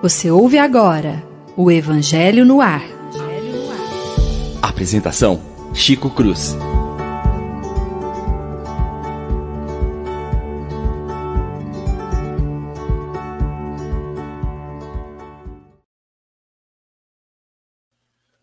[0.00, 1.24] Você ouve agora
[1.56, 2.82] o Evangelho no Ar.
[4.62, 5.42] Apresentação:
[5.74, 6.54] Chico Cruz.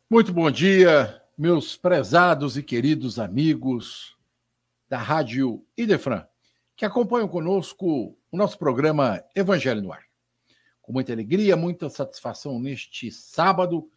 [0.09, 4.17] Muito bom dia, meus prezados e queridos amigos
[4.89, 6.25] da Rádio Idefran,
[6.75, 10.05] que acompanham conosco o nosso programa Evangelho no Ar.
[10.85, 13.89] Com muita alegria, muita satisfação neste sábado,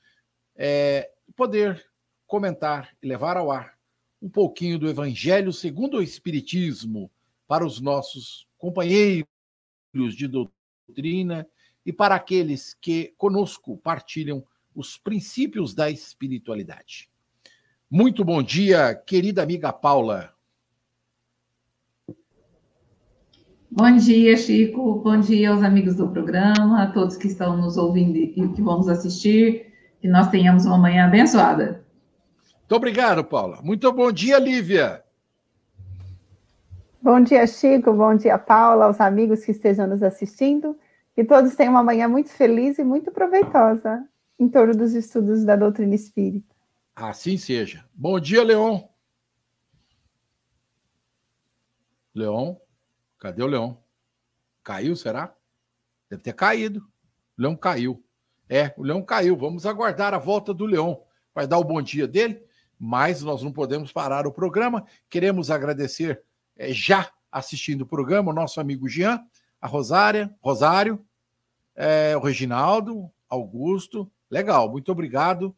[0.56, 1.87] é, poder
[2.27, 3.78] comentar e levar ao ar
[4.23, 7.11] um pouquinho do Evangelho segundo o Espiritismo
[7.47, 9.28] para os nossos companheiros
[9.92, 11.47] de doutrina
[11.84, 14.42] e para aqueles que conosco partilham
[14.75, 17.11] os princípios da espiritualidade.
[17.91, 20.38] Muito bom dia, querida amiga Paula.
[23.70, 24.95] Bom dia, Chico.
[25.00, 28.78] Bom dia aos amigos do programa, a todos que estão nos ouvindo e que vão
[28.78, 29.72] nos assistir.
[30.00, 31.84] Que nós tenhamos uma manhã abençoada.
[32.60, 33.60] Muito obrigado, Paula.
[33.62, 35.05] Muito bom dia, Lívia.
[37.02, 37.92] Bom dia, Chico.
[37.92, 40.78] Bom dia, Paula, aos amigos que estejam nos assistindo.
[41.14, 44.03] Que todos tenham uma manhã muito feliz e muito proveitosa
[44.38, 46.55] em torno dos estudos da doutrina espírita.
[46.97, 47.84] Assim seja.
[47.92, 48.80] Bom dia, Leon.
[52.14, 52.56] Leon,
[53.19, 53.74] cadê o Leon?
[54.62, 55.34] Caiu, será?
[56.08, 56.80] Deve ter caído.
[57.38, 58.05] O Leão caiu.
[58.48, 59.36] É, o Leão caiu.
[59.36, 61.02] Vamos aguardar a volta do Leão.
[61.34, 62.42] Vai dar o bom dia dele,
[62.78, 64.86] mas nós não podemos parar o programa.
[65.08, 66.22] Queremos agradecer
[66.56, 69.22] é, já assistindo o programa o nosso amigo Jean,
[69.60, 71.05] a Rosária, Rosário,
[71.77, 75.56] é, o Reginaldo, Augusto, Legal, muito obrigado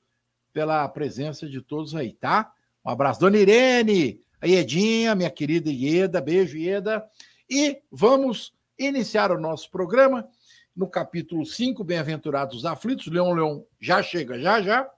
[0.52, 2.52] pela presença de todos aí, tá?
[2.84, 7.04] Um abraço, dona Irene, a Iedinha, minha querida Ieda, beijo, Ieda.
[7.50, 10.28] E vamos iniciar o nosso programa
[10.74, 13.08] no capítulo 5, Bem-aventurados aflitos.
[13.08, 14.88] Leão Leão já chega, já, já.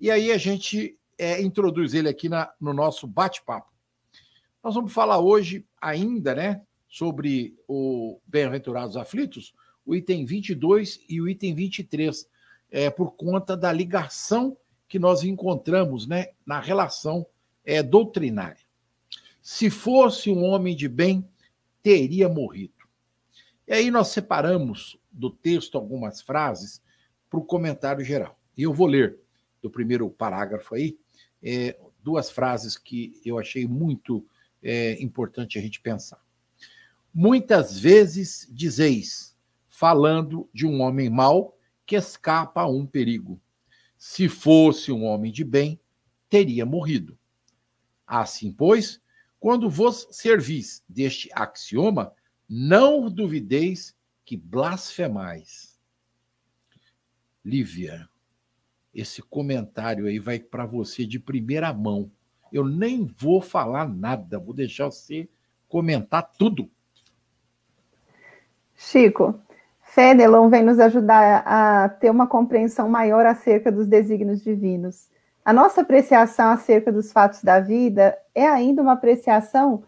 [0.00, 3.72] E aí a gente é, introduz ele aqui na, no nosso bate-papo.
[4.64, 11.28] Nós vamos falar hoje ainda, né, sobre o Bem-aventurados aflitos, o item 22 e o
[11.28, 12.28] item 23
[12.68, 14.56] é, por conta da ligação
[14.88, 17.24] que nós encontramos né, na relação
[17.64, 18.66] é, doutrinária.
[19.40, 21.24] Se fosse um homem de bem,
[21.86, 22.74] teria morrido.
[23.64, 26.82] E aí nós separamos do texto algumas frases
[27.30, 28.36] para o comentário geral.
[28.56, 29.20] E eu vou ler
[29.62, 30.98] do primeiro parágrafo aí
[31.40, 34.26] é, duas frases que eu achei muito
[34.60, 36.20] é, importante a gente pensar.
[37.14, 39.36] Muitas vezes dizeis,
[39.68, 43.40] falando de um homem mau, que escapa a um perigo.
[43.96, 45.80] Se fosse um homem de bem,
[46.28, 47.16] teria morrido.
[48.04, 49.00] Assim, pois,
[49.38, 52.12] quando vos servis deste axioma,
[52.48, 55.78] não duvideis que blasfemais.
[57.44, 58.08] Lívia,
[58.92, 62.10] esse comentário aí vai para você de primeira mão.
[62.52, 65.28] Eu nem vou falar nada, vou deixar você
[65.68, 66.70] comentar tudo.
[68.74, 69.40] Chico,
[69.80, 75.08] Fenelon vem nos ajudar a ter uma compreensão maior acerca dos desígnios divinos.
[75.46, 79.84] A nossa apreciação acerca dos fatos da vida é ainda uma apreciação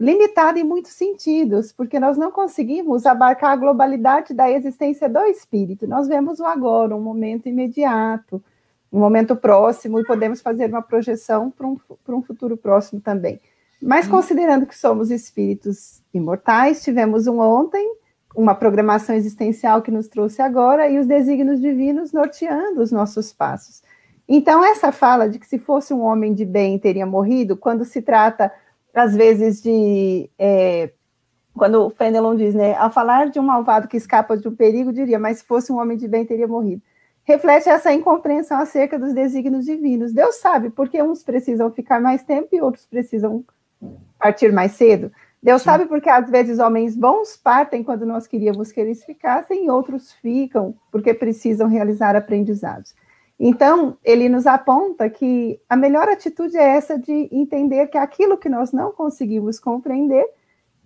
[0.00, 5.86] limitada em muitos sentidos, porque nós não conseguimos abarcar a globalidade da existência do espírito.
[5.86, 8.42] Nós vemos o agora, um momento imediato,
[8.90, 11.76] um momento próximo, e podemos fazer uma projeção para um,
[12.08, 13.38] um futuro próximo também.
[13.82, 17.96] Mas considerando que somos espíritos imortais, tivemos um ontem,
[18.34, 23.82] uma programação existencial que nos trouxe agora e os desígnios divinos norteando os nossos passos.
[24.28, 28.00] Então, essa fala de que se fosse um homem de bem teria morrido, quando se
[28.00, 28.52] trata,
[28.94, 30.30] às vezes, de.
[30.38, 30.90] É,
[31.54, 34.92] quando o Fenelon diz, né, ao falar de um malvado que escapa de um perigo,
[34.92, 36.82] diria, mas se fosse um homem de bem teria morrido.
[37.24, 40.12] Reflete essa incompreensão acerca dos desígnios divinos.
[40.12, 43.44] Deus sabe porque uns precisam ficar mais tempo e outros precisam
[44.18, 45.12] partir mais cedo.
[45.42, 45.66] Deus Sim.
[45.66, 50.12] sabe porque às vezes homens bons partem quando nós queríamos que eles ficassem, e outros
[50.12, 52.94] ficam porque precisam realizar aprendizados.
[53.44, 58.48] Então, ele nos aponta que a melhor atitude é essa de entender que aquilo que
[58.48, 60.24] nós não conseguimos compreender,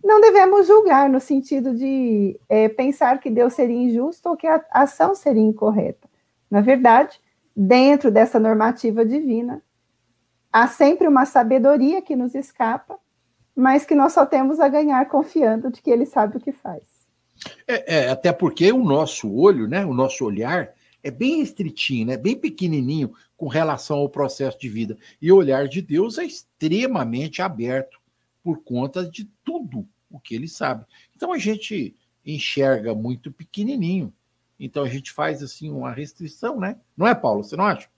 [0.03, 4.65] não devemos julgar no sentido de é, pensar que Deus seria injusto ou que a
[4.71, 6.09] ação seria incorreta.
[6.51, 7.21] Na verdade,
[7.55, 9.63] dentro dessa normativa divina,
[10.51, 12.99] há sempre uma sabedoria que nos escapa
[13.57, 16.83] mas que nós só temos a ganhar confiando de que ele sabe o que faz.
[17.67, 20.75] É, é, até porque o nosso olho, né, o nosso olhar
[21.07, 24.99] é bem restritinho, né, bem pequenininho com relação ao processo de vida.
[25.23, 28.01] E o olhar de Deus é extremamente aberto
[28.43, 30.85] por conta de tudo o que ele sabe.
[31.15, 31.95] Então a gente
[32.25, 34.13] enxerga muito pequenininho
[34.59, 36.77] Então a gente faz assim uma restrição, né?
[36.97, 37.45] Não é, Paulo?
[37.45, 37.89] Você não acha?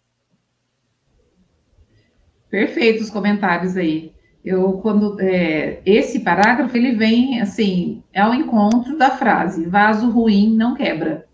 [2.50, 4.12] Perfeitos comentários aí.
[4.44, 10.74] Eu quando é, esse parágrafo ele vem assim ao encontro da frase vaso ruim não
[10.74, 11.27] quebra,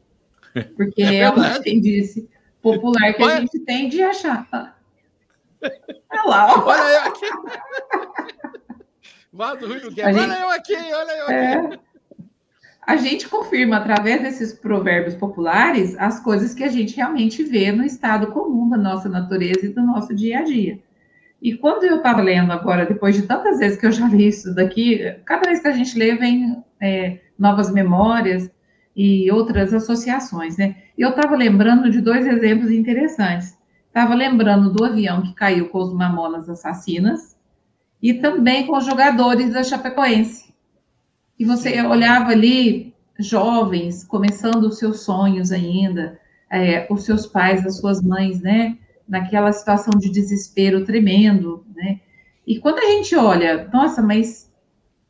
[0.77, 2.29] porque é, é o que disse
[2.63, 3.35] popular que Olha.
[3.35, 4.49] a gente tem de achar.
[6.11, 6.65] Olha lá, ó.
[6.67, 7.27] olha eu aqui.
[9.33, 10.13] Vaso ruim não quebra.
[10.13, 11.35] Gente, olha eu aqui, olha eu aqui.
[11.35, 11.79] É,
[12.87, 17.85] a gente confirma através desses provérbios populares as coisas que a gente realmente vê no
[17.85, 20.79] estado comum da nossa natureza e do nosso dia a dia.
[21.41, 24.55] E quando eu estava lendo agora, depois de tantas vezes que eu já li isso
[24.55, 28.51] daqui, cada vez que a gente lê, vem é, novas memórias
[28.97, 30.77] e outras associações, né?
[30.97, 33.57] E eu estava lembrando de dois exemplos interessantes.
[33.89, 37.37] Estava lembrando do avião que caiu com os mamonas assassinas
[38.03, 40.45] e também com os jogadores da Chapecoense
[41.39, 46.19] e você olhava ali jovens começando os seus sonhos ainda,
[46.51, 48.79] é, os seus pais, as suas mães, né?
[49.09, 52.01] Naquela situação de desespero tremendo, né?
[52.47, 54.51] E quando a gente olha, nossa, mas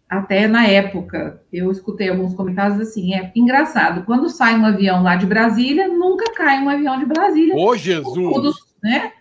[0.08, 5.16] até na época, eu escutei alguns comentários assim, é engraçado, quando sai um avião lá
[5.16, 7.54] de Brasília, nunca cai um avião de Brasília.
[7.56, 8.54] Ô, Jesus!
[8.82, 9.12] né?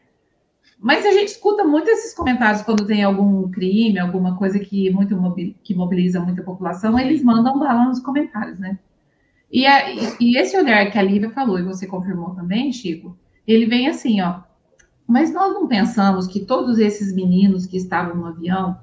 [0.79, 5.17] Mas a gente escuta muito esses comentários quando tem algum crime, alguma coisa que muito
[5.63, 8.77] que mobiliza muita população, eles mandam bala nos comentários, né?
[9.49, 13.65] E, a, e esse olhar que a Lívia falou, e você confirmou também, Chico, ele
[13.65, 14.41] vem assim, ó.
[15.07, 18.77] Mas nós não pensamos que todos esses meninos que estavam no avião,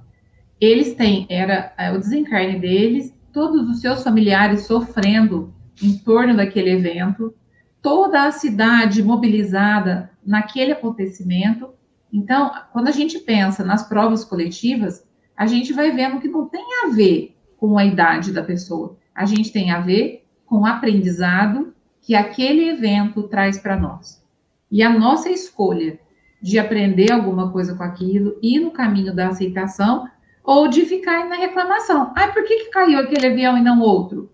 [0.60, 6.70] eles têm, era é, o desencarne deles, todos os seus familiares sofrendo em torno daquele
[6.70, 7.34] evento,
[7.80, 11.70] toda a cidade mobilizada naquele acontecimento,
[12.12, 16.64] então, quando a gente pensa nas provas coletivas, a gente vai vendo que não tem
[16.84, 21.72] a ver com a idade da pessoa, a gente tem a ver com o aprendizado
[22.00, 24.24] que aquele evento traz para nós.
[24.70, 25.98] E a nossa escolha
[26.42, 30.08] de aprender alguma coisa com aquilo, ir no caminho da aceitação,
[30.42, 32.12] ou de ficar na reclamação.
[32.16, 34.30] Ah, por que, que caiu aquele avião e não outro?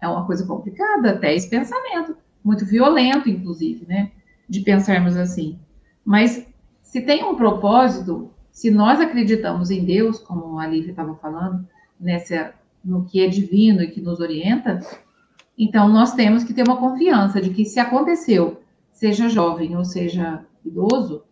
[0.00, 4.12] É uma coisa complicada, até esse pensamento, muito violento, inclusive, né?
[4.48, 5.58] De pensarmos assim.
[6.04, 6.46] Mas
[6.82, 11.66] se tem um propósito, se nós acreditamos em Deus, como a Lívia estava falando,
[11.98, 12.54] nessa,
[12.84, 14.80] no que é divino e que nos orienta,
[15.56, 18.62] então nós temos que ter uma confiança de que se aconteceu,
[18.92, 21.24] seja jovem ou seja idoso,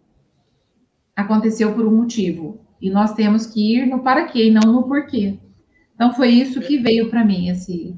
[1.14, 2.60] aconteceu por um motivo.
[2.80, 5.38] E nós temos que ir no para quê e não no porquê.
[5.94, 7.96] Então foi isso que veio para mim, esse,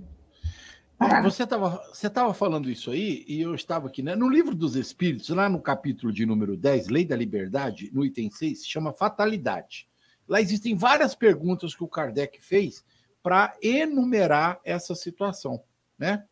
[1.22, 4.16] você estava você tava falando isso aí, e eu estava aqui, né?
[4.16, 8.28] No livro dos Espíritos, lá no capítulo de número 10, Lei da Liberdade, no item
[8.28, 9.88] 6, se chama Fatalidade.
[10.26, 12.84] Lá existem várias perguntas que o Kardec fez
[13.22, 15.62] para enumerar essa situação,
[15.96, 16.24] né?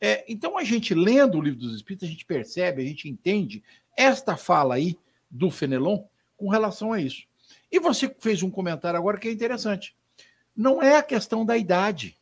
[0.00, 3.62] É, então, a gente lendo o livro dos Espíritos, a gente percebe, a gente entende
[3.96, 4.98] esta fala aí
[5.30, 6.02] do Fenelon
[6.36, 7.26] com relação a isso.
[7.70, 9.96] E você fez um comentário agora que é interessante.
[10.56, 12.20] Não é a questão da idade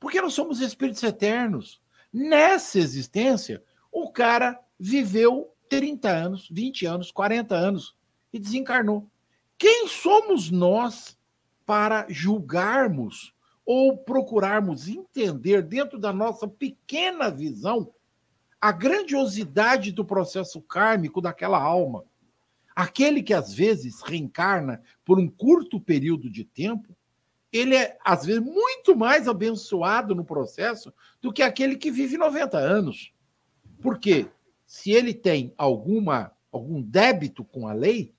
[0.00, 1.80] porque nós somos espíritos eternos.
[2.12, 3.62] Nessa existência,
[3.92, 7.96] o cara viveu 30 anos, 20 anos, 40 anos
[8.32, 9.08] e desencarnou.
[9.56, 11.18] Quem somos nós
[11.66, 13.34] para julgarmos
[13.66, 17.92] ou procurarmos entender dentro da nossa pequena visão
[18.60, 22.04] a grandiosidade do processo kármico daquela alma?
[22.78, 26.96] Aquele que às vezes reencarna por um curto período de tempo
[27.52, 32.56] ele é, às vezes, muito mais abençoado no processo do que aquele que vive 90
[32.56, 33.12] anos.
[33.82, 34.28] Porque
[34.64, 38.14] se ele tem alguma algum débito com a lei,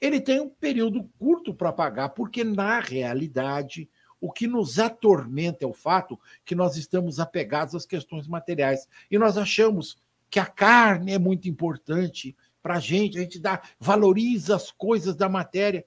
[0.00, 5.68] ele tem um período curto para pagar, porque na realidade o que nos atormenta é
[5.68, 9.98] o fato que nós estamos apegados às questões materiais e nós achamos
[10.30, 12.34] que a carne é muito importante
[12.68, 15.86] para a gente, a gente dá, valoriza as coisas da matéria,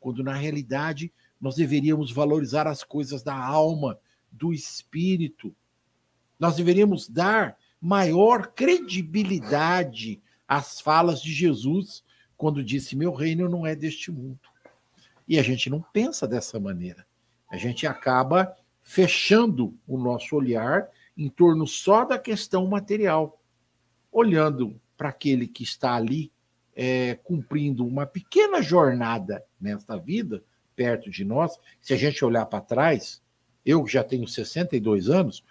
[0.00, 3.96] quando na realidade nós deveríamos valorizar as coisas da alma,
[4.32, 5.54] do espírito.
[6.36, 12.02] Nós deveríamos dar maior credibilidade às falas de Jesus
[12.36, 14.40] quando disse: Meu reino não é deste mundo.
[15.28, 17.06] E a gente não pensa dessa maneira.
[17.48, 18.52] A gente acaba
[18.82, 23.40] fechando o nosso olhar em torno só da questão material,
[24.10, 26.32] olhando para aquele que está ali
[26.74, 32.60] é, cumprindo uma pequena jornada nesta vida perto de nós, se a gente olhar para
[32.60, 33.22] trás,
[33.64, 35.42] eu já tenho 62 anos,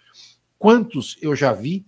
[0.56, 1.84] quantos eu já vi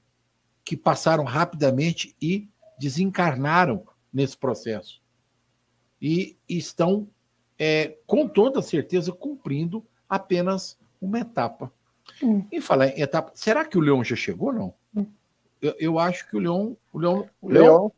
[0.64, 2.48] que passaram rapidamente e
[2.78, 5.00] desencarnaram nesse processo?
[6.02, 7.08] E estão,
[7.56, 11.72] é, com toda certeza, cumprindo apenas uma etapa.
[12.22, 12.44] Hum.
[12.50, 14.74] E falar em etapa, será que o Leão já chegou não?
[14.94, 15.06] Hum.
[15.60, 17.28] Eu, eu, acho que o Leão, o Leão,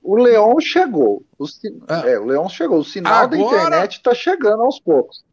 [0.02, 1.23] o Leão, o chegou.
[1.38, 1.45] O,
[1.88, 2.12] é.
[2.12, 2.19] é.
[2.19, 2.79] o Leão chegou.
[2.79, 3.29] O sinal Agora...
[3.29, 5.25] da internet está chegando aos poucos.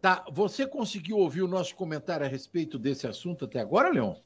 [0.00, 4.16] Tá, você conseguiu ouvir o nosso comentário a respeito desse assunto até agora, Leão?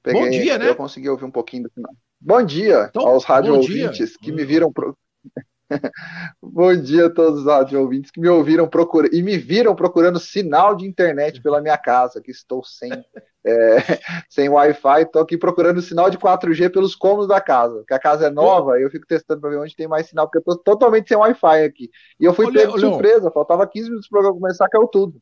[0.00, 0.68] Peguei, bom dia, né?
[0.68, 1.92] Eu consegui ouvir um pouquinho do final.
[2.20, 4.96] Bom dia então, aos rádio ouvintes que me viram pro...
[6.40, 10.18] Bom dia a todos os rádio ouvintes que me ouviram procurando e me viram procurando
[10.18, 12.92] sinal de internet pela minha casa, que estou sem,
[13.44, 13.76] é,
[14.30, 18.26] sem Wi-Fi, estou aqui procurando sinal de 4G pelos cômodos da casa, porque a casa
[18.26, 21.08] é nova, eu fico testando para ver onde tem mais sinal, porque eu estou totalmente
[21.08, 21.90] sem Wi-Fi aqui.
[22.20, 25.20] E eu fui pego de surpresa, faltava 15 minutos para começar, caiu tudo.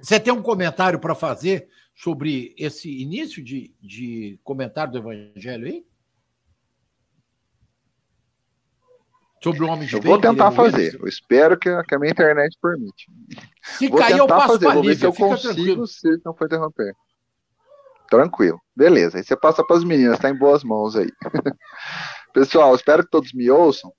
[0.00, 5.86] Você tem um comentário para fazer sobre esse início de, de comentário do Evangelho aí?
[9.46, 10.98] Sobre o homem de Eu bem, vou tentar fazer.
[11.00, 13.06] Eu espero que, que, a minha internet permite.
[13.62, 14.74] Se vou cair, eu passo fazer.
[14.74, 15.86] Vou ver se eu consigo, tranquilo.
[15.86, 16.92] se não for interromper.
[18.10, 18.60] Tranquilo.
[18.74, 19.18] Beleza.
[19.18, 21.08] Aí você passa para as meninas, está em boas mãos aí.
[22.34, 23.92] Pessoal, espero que todos me ouçam.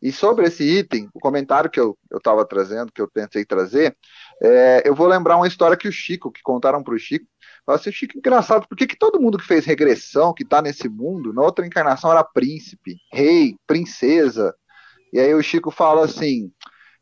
[0.00, 3.94] E sobre esse item, o comentário que eu estava trazendo, que eu tentei trazer,
[4.42, 7.26] é, eu vou lembrar uma história que o Chico, que contaram para o Chico,
[7.66, 10.88] falou assim, Chico, engraçado, por que, que todo mundo que fez regressão, que está nesse
[10.88, 14.54] mundo, na outra encarnação era príncipe, rei, princesa,
[15.14, 16.50] e aí o Chico fala assim: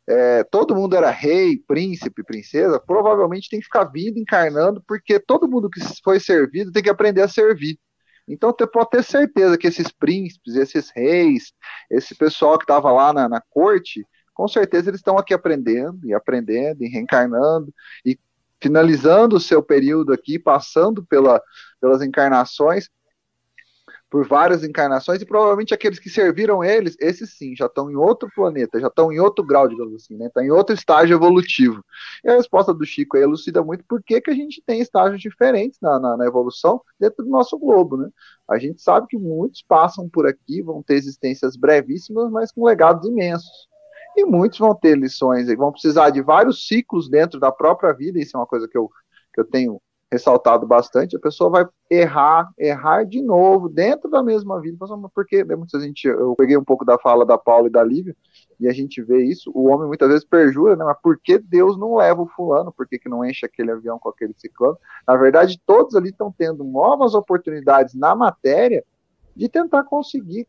[0.07, 5.47] é, todo mundo era rei, príncipe, princesa, provavelmente tem que ficar vindo, encarnando, porque todo
[5.47, 7.79] mundo que foi servido tem que aprender a servir.
[8.27, 11.53] Então você pode ter certeza que esses príncipes, esses reis,
[11.89, 16.13] esse pessoal que estava lá na, na corte, com certeza eles estão aqui aprendendo e
[16.13, 17.73] aprendendo e reencarnando
[18.05, 18.17] e
[18.61, 21.41] finalizando o seu período aqui, passando pela,
[21.81, 22.89] pelas encarnações
[24.13, 28.29] por várias encarnações, e provavelmente aqueles que serviram eles, esses sim, já estão em outro
[28.35, 30.29] planeta, já estão em outro grau, digamos assim, né?
[30.31, 31.83] Tá em outro estágio evolutivo.
[32.23, 35.79] E a resposta do Chico aí elucida muito por que a gente tem estágios diferentes
[35.81, 38.07] na, na, na, evolução dentro do nosso globo, né?
[38.47, 43.09] A gente sabe que muitos passam por aqui, vão ter existências brevíssimas, mas com legados
[43.09, 43.67] imensos.
[44.15, 48.37] E muitos vão ter lições, vão precisar de vários ciclos dentro da própria vida, isso
[48.37, 48.91] é uma coisa que eu,
[49.33, 49.81] que eu tenho
[50.13, 54.77] ressaltado bastante, a pessoa vai errar, errar de novo, dentro da mesma vida,
[55.13, 58.15] porque né, muitas gente, eu peguei um pouco da fala da Paula e da Lívia,
[58.59, 61.77] e a gente vê isso, o homem muitas vezes perjura, né, mas por que Deus
[61.79, 64.77] não leva o fulano, por que, que não enche aquele avião com aquele ciclano?
[65.07, 68.85] Na verdade, todos ali estão tendo novas oportunidades na matéria
[69.35, 70.47] de tentar conseguir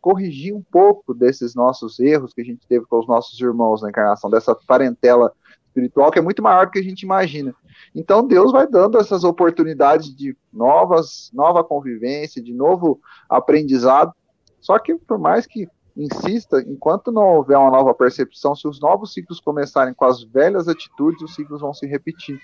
[0.00, 3.90] corrigir um pouco desses nossos erros que a gente teve com os nossos irmãos na
[3.90, 5.32] encarnação, dessa parentela
[5.72, 7.54] espiritual que é muito maior do que a gente imagina.
[7.94, 14.12] Então Deus vai dando essas oportunidades de novas, nova convivência, de novo aprendizado.
[14.60, 19.12] Só que por mais que insista, enquanto não houver uma nova percepção, se os novos
[19.12, 22.40] ciclos começarem com as velhas atitudes, os ciclos vão se repetir.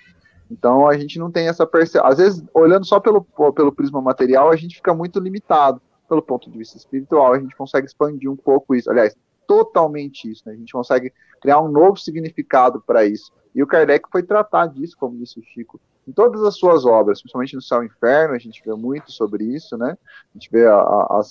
[0.51, 2.09] Então a gente não tem essa percepção.
[2.09, 5.81] Às vezes, olhando só pelo, pelo prisma material, a gente fica muito limitado.
[6.07, 8.89] Pelo ponto de vista espiritual, a gente consegue expandir um pouco isso.
[8.89, 9.15] Aliás,
[9.49, 10.43] totalmente isso.
[10.45, 10.53] Né?
[10.53, 13.33] A gente consegue criar um novo significado para isso.
[13.55, 17.19] E o Kardec foi tratar disso, como disse o Chico, em todas as suas obras,
[17.19, 19.97] principalmente no Céu e Inferno, a gente vê muito sobre isso, né?
[20.33, 21.21] A gente vê a, a,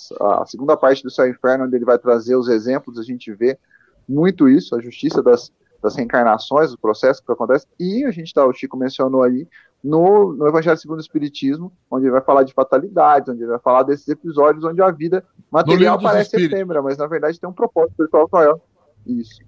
[0.41, 3.33] a, segunda parte do Céu e Inferno, onde ele vai trazer os exemplos, a gente
[3.33, 3.57] vê
[4.07, 8.45] muito isso, a justiça das, das reencarnações, o processo que acontece, e a gente tá,
[8.45, 9.47] o Chico mencionou aí,
[9.83, 13.59] no, no Evangelho segundo o Espiritismo, onde ele vai falar de fatalidades, onde ele vai
[13.59, 17.91] falar desses episódios onde a vida material parece efêmera, mas na verdade tem um propósito
[17.91, 18.59] espiritual maior.
[19.05, 19.41] Isso.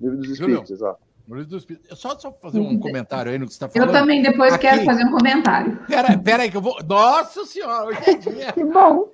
[0.00, 1.00] Livro dos Espíritos, exato.
[1.28, 1.98] No livro dos Espíritos.
[1.98, 3.88] Só, só fazer um comentário aí no que você está falando.
[3.88, 4.66] Eu também depois Aqui...
[4.66, 5.78] quero fazer um comentário.
[5.86, 6.76] Pera, pera aí que eu vou.
[6.84, 8.52] Nossa Senhora, hoje é dia.
[8.52, 9.10] que bom.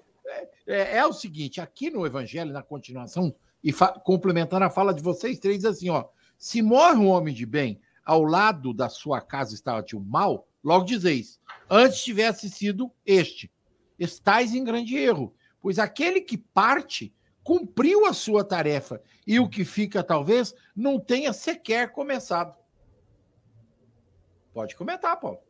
[0.67, 3.73] É, é, o seguinte, aqui no Evangelho, na continuação, e
[4.05, 6.05] complementando a fala de vocês três, assim, ó.
[6.39, 10.87] Se morre um homem de bem, ao lado da sua casa estava o mal, logo
[10.87, 11.39] dizeis,
[11.69, 13.53] antes tivesse sido este.
[13.99, 19.63] Estais em grande erro, pois aquele que parte cumpriu a sua tarefa e o que
[19.63, 22.55] fica, talvez, não tenha sequer começado.
[24.55, 25.41] Pode comentar, Paulo.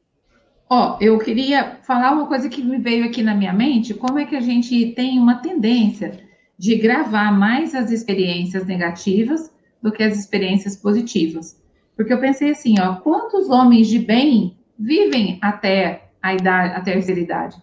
[0.69, 4.19] Ó, oh, eu queria falar uma coisa que me veio aqui na minha mente, como
[4.19, 6.27] é que a gente tem uma tendência
[6.59, 11.57] de gravar mais as experiências negativas do que as experiências positivas.
[11.99, 17.21] Porque eu pensei assim, ó, quantos homens de bem vivem até a idade, a terceira
[17.21, 17.61] idade?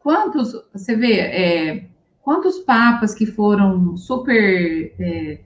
[0.00, 1.88] Quantos, você vê, é,
[2.20, 5.40] quantos papas que foram super é,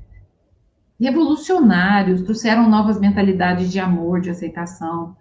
[0.99, 5.17] revolucionários, trouxeram novas mentalidades de amor, de aceitação.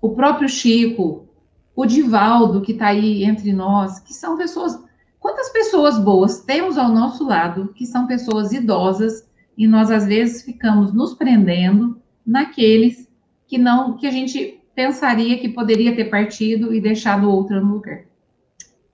[0.00, 1.28] O próprio Chico,
[1.72, 4.76] o Divaldo, que está aí entre nós, que são pessoas.
[5.20, 9.24] Quantas pessoas boas temos ao nosso lado que são pessoas idosas
[9.56, 13.08] e nós às vezes ficamos nos prendendo naqueles
[13.46, 18.04] que não que a gente pensaria que poderia ter partido e deixado outra no lugar.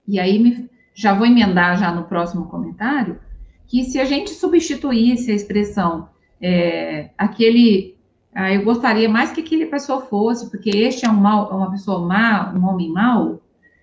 [0.06, 3.20] E aí me, já vou emendar já no próximo comentário
[3.66, 6.08] que se a gente substituísse a expressão
[6.40, 7.98] é, aquele
[8.34, 12.06] ah, eu gostaria mais que aquele pessoa fosse, porque este é um mal, uma pessoa
[12.06, 13.40] má, um homem mau.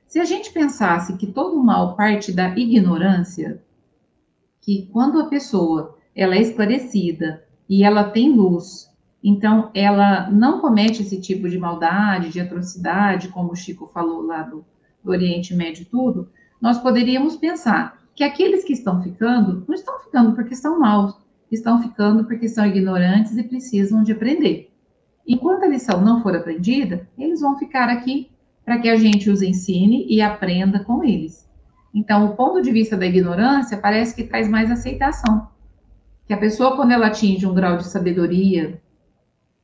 [0.08, 3.62] Se a gente pensasse que todo mal parte da ignorância,
[4.62, 8.90] que quando a pessoa ela é esclarecida e ela tem luz,
[9.24, 14.44] então ela não comete esse tipo de maldade, de atrocidade, como o Chico falou lá
[14.44, 14.64] do,
[15.04, 16.30] do Oriente Médio e tudo,
[16.62, 21.16] nós poderíamos pensar que aqueles que estão ficando, não estão ficando porque são maus,
[21.52, 24.72] estão ficando porque são ignorantes e precisam de aprender.
[25.28, 28.30] Enquanto a lição não for aprendida, eles vão ficar aqui
[28.64, 31.50] para que a gente os ensine e aprenda com eles.
[31.94, 35.48] Então, o ponto de vista da ignorância parece que traz mais aceitação.
[36.26, 38.82] Que a pessoa, quando ela atinge um grau de sabedoria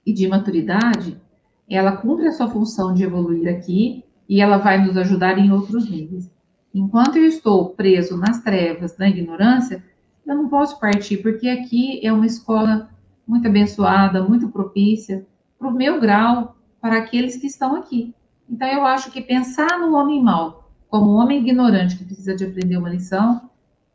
[0.06, 1.20] e de maturidade,
[1.68, 5.90] ela cumpre a sua função de evoluir aqui e ela vai nos ajudar em outros
[5.90, 6.32] níveis.
[6.74, 9.84] Enquanto eu estou preso nas trevas da ignorância,
[10.26, 12.90] eu não posso partir, porque aqui é uma escola
[13.28, 15.26] muito abençoada, muito propícia
[15.58, 18.14] para o meu grau, para aqueles que estão aqui.
[18.50, 22.44] Então, eu acho que pensar no homem mau como um homem ignorante que precisa de
[22.44, 23.50] aprender uma lição,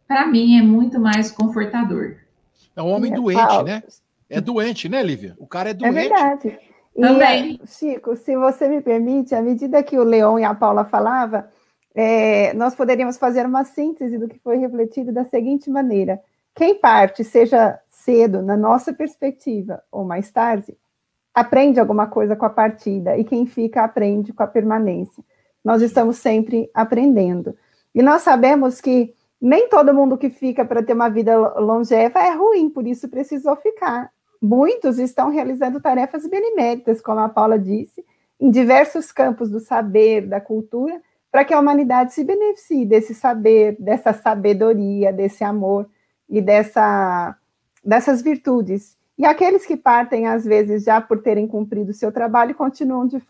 [0.08, 2.16] para mim é muito mais confortador.
[2.76, 3.83] É um homem é doente, né?
[4.28, 5.35] É doente, né, Lívia?
[5.38, 5.97] O cara é, é doente.
[5.97, 6.59] É verdade.
[6.95, 7.61] E, Também.
[7.66, 11.45] Chico, se você me permite, à medida que o Leon e a Paula falavam,
[11.95, 16.21] é, nós poderíamos fazer uma síntese do que foi refletido da seguinte maneira:
[16.54, 20.76] quem parte, seja cedo, na nossa perspectiva, ou mais tarde,
[21.35, 25.25] aprende alguma coisa com a partida, e quem fica aprende com a permanência.
[25.64, 27.56] Nós estamos sempre aprendendo.
[27.95, 32.31] E nós sabemos que nem todo mundo que fica para ter uma vida longeva é
[32.31, 34.11] ruim, por isso precisou ficar.
[34.40, 38.05] Muitos estão realizando tarefas beneméritas, como a Paula disse,
[38.40, 41.00] em diversos campos do saber, da cultura,
[41.31, 45.88] para que a humanidade se beneficie desse saber, dessa sabedoria, desse amor
[46.29, 47.37] e dessa,
[47.85, 48.96] dessas virtudes.
[49.18, 53.22] E aqueles que partem, às vezes, já por terem cumprido o seu trabalho, continuam de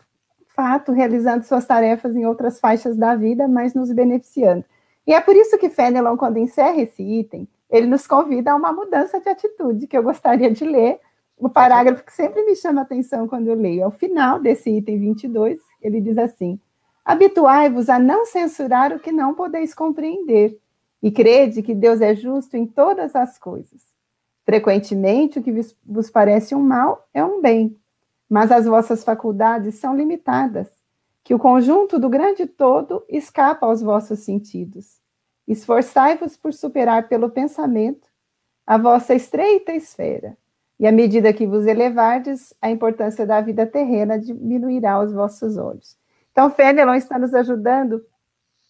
[0.47, 4.65] fato realizando suas tarefas em outras faixas da vida, mas nos beneficiando.
[5.07, 8.73] E é por isso que Fenelon, quando encerra esse item, ele nos convida a uma
[8.73, 10.99] mudança de atitude, que eu gostaria de ler,
[11.37, 13.85] o parágrafo que sempre me chama a atenção quando eu leio.
[13.85, 16.59] Ao final desse item 22, ele diz assim:
[17.05, 20.59] Habituai-vos a não censurar o que não podeis compreender,
[21.01, 23.81] e crede que Deus é justo em todas as coisas.
[24.43, 25.53] Frequentemente, o que
[25.85, 27.77] vos parece um mal é um bem,
[28.29, 30.67] mas as vossas faculdades são limitadas,
[31.23, 34.96] que o conjunto do grande todo escapa aos vossos sentidos.
[35.47, 38.07] Esforçai-vos por superar pelo pensamento
[38.65, 40.37] a vossa estreita esfera,
[40.79, 45.97] e à medida que vos elevardes, a importância da vida terrena diminuirá aos vossos olhos.
[46.31, 48.05] Então, Fenelon está nos ajudando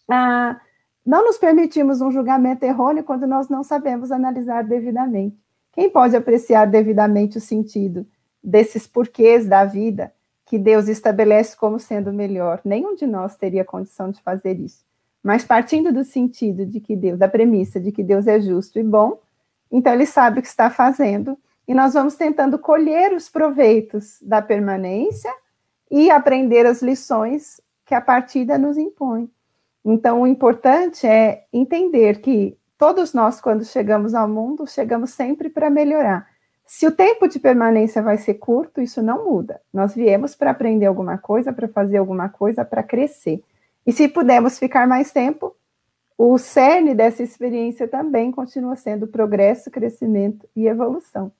[0.08, 0.58] a
[1.04, 5.38] não nos permitirmos um julgamento errôneo quando nós não sabemos analisar devidamente.
[5.72, 8.06] Quem pode apreciar devidamente o sentido
[8.42, 10.12] desses porquês da vida
[10.46, 12.60] que Deus estabelece como sendo melhor?
[12.64, 14.87] Nenhum de nós teria condição de fazer isso.
[15.22, 18.82] Mas partindo do sentido de que Deus, da premissa de que Deus é justo e
[18.82, 19.20] bom,
[19.70, 24.40] então ele sabe o que está fazendo e nós vamos tentando colher os proveitos da
[24.40, 25.30] permanência
[25.90, 29.30] e aprender as lições que a partida nos impõe.
[29.84, 35.70] Então, o importante é entender que todos nós, quando chegamos ao mundo, chegamos sempre para
[35.70, 36.28] melhorar.
[36.66, 39.60] Se o tempo de permanência vai ser curto, isso não muda.
[39.72, 43.42] Nós viemos para aprender alguma coisa, para fazer alguma coisa, para crescer.
[43.88, 45.56] E se pudermos ficar mais tempo,
[46.18, 51.32] o cerne dessa experiência também continua sendo progresso, crescimento e evolução.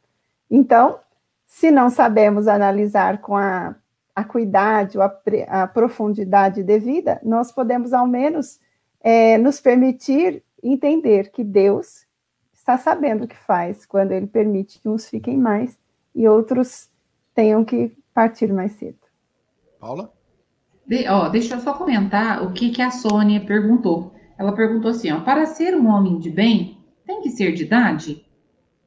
[0.51, 0.99] Então,
[1.47, 3.77] se não sabemos analisar com a
[4.17, 8.59] acuidade ou a, a profundidade devida, nós podemos ao menos
[9.03, 12.07] é, nos permitir entender que Deus
[12.55, 15.79] está sabendo o que faz quando Ele permite que uns fiquem mais
[16.15, 16.89] e outros
[17.35, 18.97] tenham que partir mais cedo.
[19.79, 20.17] Paula?
[20.89, 24.15] De, ó, deixa eu só comentar o que, que a Sônia perguntou.
[24.39, 28.25] Ela perguntou assim: ó, para ser um homem de bem, tem que ser de idade?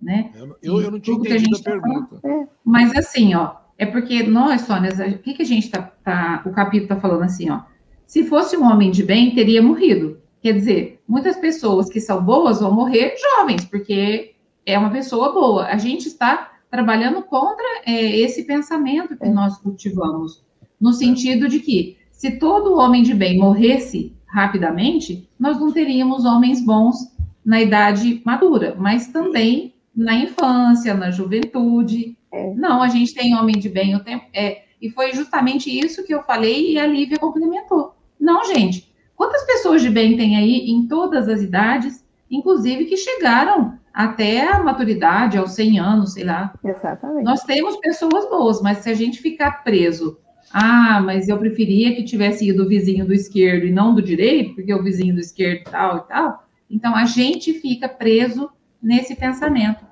[0.01, 0.31] Né?
[0.33, 2.19] Eu, eu, eu não tinha entendido a, a tá pergunta.
[2.23, 2.47] é.
[2.65, 5.81] Mas assim, ó, é porque nós, Sônia, o que, que a gente está.
[6.03, 7.61] Tá, o capítulo está falando assim, ó.
[8.07, 10.19] Se fosse um homem de bem, teria morrido.
[10.41, 14.33] Quer dizer, muitas pessoas que são boas vão morrer jovens, porque
[14.65, 15.67] é uma pessoa boa.
[15.67, 19.29] A gente está trabalhando contra é, esse pensamento que é.
[19.29, 20.43] nós cultivamos,
[20.81, 26.59] no sentido de que se todo homem de bem morresse rapidamente, nós não teríamos homens
[26.63, 26.97] bons
[27.45, 32.17] na idade madura, mas também na infância, na juventude.
[32.31, 32.53] É.
[32.55, 34.25] Não, a gente tem homem de bem o tempo.
[34.33, 37.95] É, E foi justamente isso que eu falei e a Lívia complementou.
[38.19, 43.77] Não, gente, quantas pessoas de bem tem aí em todas as idades, inclusive que chegaram
[43.93, 46.53] até a maturidade, aos 100 anos, sei lá.
[46.63, 47.25] Exatamente.
[47.25, 50.17] Nós temos pessoas boas, mas se a gente ficar preso,
[50.53, 54.55] ah, mas eu preferia que tivesse ido o vizinho do esquerdo e não do direito,
[54.55, 58.49] porque o vizinho do esquerdo tal e tal, então a gente fica preso
[58.81, 59.85] nesse pensamento.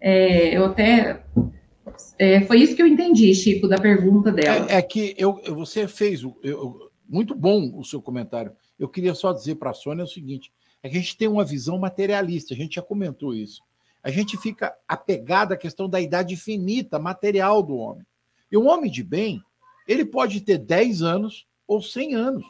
[0.00, 1.24] É, eu até.
[2.18, 4.66] É, foi isso que eu entendi, Chico, da pergunta dela.
[4.70, 8.52] É, é que eu, você fez eu, muito bom o seu comentário.
[8.78, 11.78] Eu queria só dizer para a Sônia o seguinte: é a gente tem uma visão
[11.78, 13.62] materialista, a gente já comentou isso.
[14.02, 18.04] A gente fica apegado à questão da idade finita, material do homem.
[18.50, 19.40] E o homem de bem,
[19.92, 22.46] ele pode ter 10 anos ou 100 anos.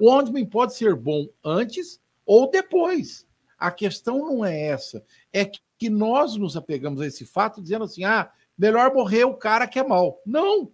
[0.00, 3.26] O homem pode ser bom antes ou depois.
[3.58, 5.04] A questão não é essa.
[5.32, 9.66] É que nós nos apegamos a esse fato dizendo assim: ah, melhor morrer o cara
[9.66, 10.20] que é mal.
[10.26, 10.72] Não!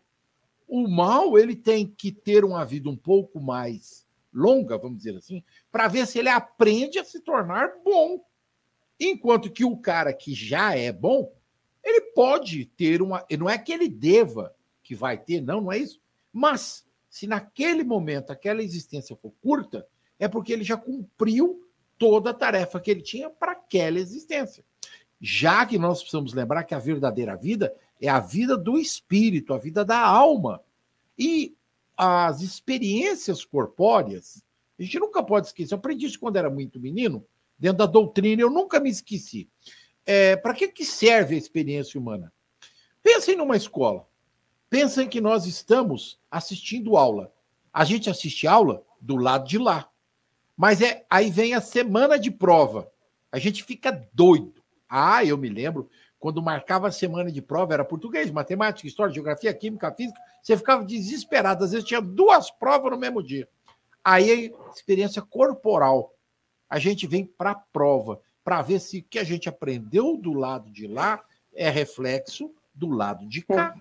[0.67, 5.45] O mal, ele tem que ter uma vida um pouco mais longa, vamos dizer assim,
[5.71, 8.25] para ver se ele aprende a se tornar bom.
[8.99, 11.31] Enquanto que o cara que já é bom,
[11.85, 13.25] ele pode ter uma.
[13.39, 16.01] Não é que ele deva que vai ter, não, não é isso.
[16.33, 19.87] Mas, se naquele momento aquela existência for curta,
[20.19, 21.69] é porque ele já cumpriu
[21.99, 24.65] toda a tarefa que ele tinha para aquela existência.
[25.21, 29.59] Já que nós precisamos lembrar que a verdadeira vida é a vida do espírito, a
[29.59, 30.61] vida da alma.
[31.17, 31.55] E
[31.97, 34.43] as experiências corpóreas,
[34.79, 35.75] a gente nunca pode esquecer.
[35.75, 37.25] Eu aprendi isso quando era muito menino,
[37.57, 39.49] dentro da doutrina, eu nunca me esqueci.
[40.05, 42.33] É, Para que, que serve a experiência humana?
[43.03, 44.09] Pensem numa escola.
[44.73, 47.31] Pensem que nós estamos assistindo aula.
[47.71, 49.91] A gente assiste aula do lado de lá.
[50.57, 52.91] Mas é aí vem a semana de prova.
[53.31, 54.65] A gente fica doido.
[54.89, 59.53] Ah, eu me lembro quando marcava a semana de prova, era português, matemática, história, geografia,
[59.53, 61.65] química, física, você ficava desesperado.
[61.65, 63.47] Às vezes tinha duas provas no mesmo dia.
[64.03, 66.15] Aí, experiência corporal.
[66.71, 70.33] A gente vem para a prova, para ver se o que a gente aprendeu do
[70.33, 71.23] lado de lá
[71.55, 73.75] é reflexo do lado de cá.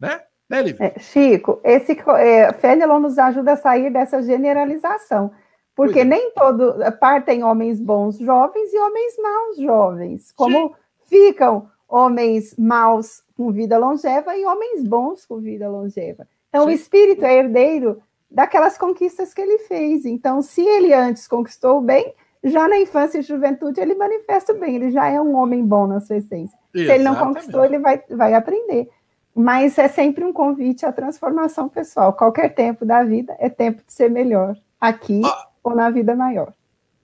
[0.00, 0.20] Né?
[0.48, 0.92] Né, Lívia?
[0.94, 5.30] É, Chico, esse é, Fenelon nos ajuda a sair dessa generalização.
[5.74, 6.04] Porque é.
[6.04, 10.32] nem todo partem homens bons jovens e homens maus jovens.
[10.32, 10.74] Como Sim
[11.06, 16.26] ficam homens maus com vida longeva e homens bons com vida longeva.
[16.48, 16.68] Então, Sim.
[16.68, 20.04] o espírito é herdeiro daquelas conquistas que ele fez.
[20.04, 24.58] Então, se ele antes conquistou o bem, já na infância e juventude ele manifesta o
[24.58, 26.58] bem, ele já é um homem bom na sua essência.
[26.74, 26.86] Exatamente.
[26.86, 28.88] Se ele não conquistou, ele vai, vai aprender.
[29.34, 32.12] Mas é sempre um convite à transformação pessoal.
[32.12, 36.52] Qualquer tempo da vida é tempo de ser melhor, aqui ah, ou na vida maior.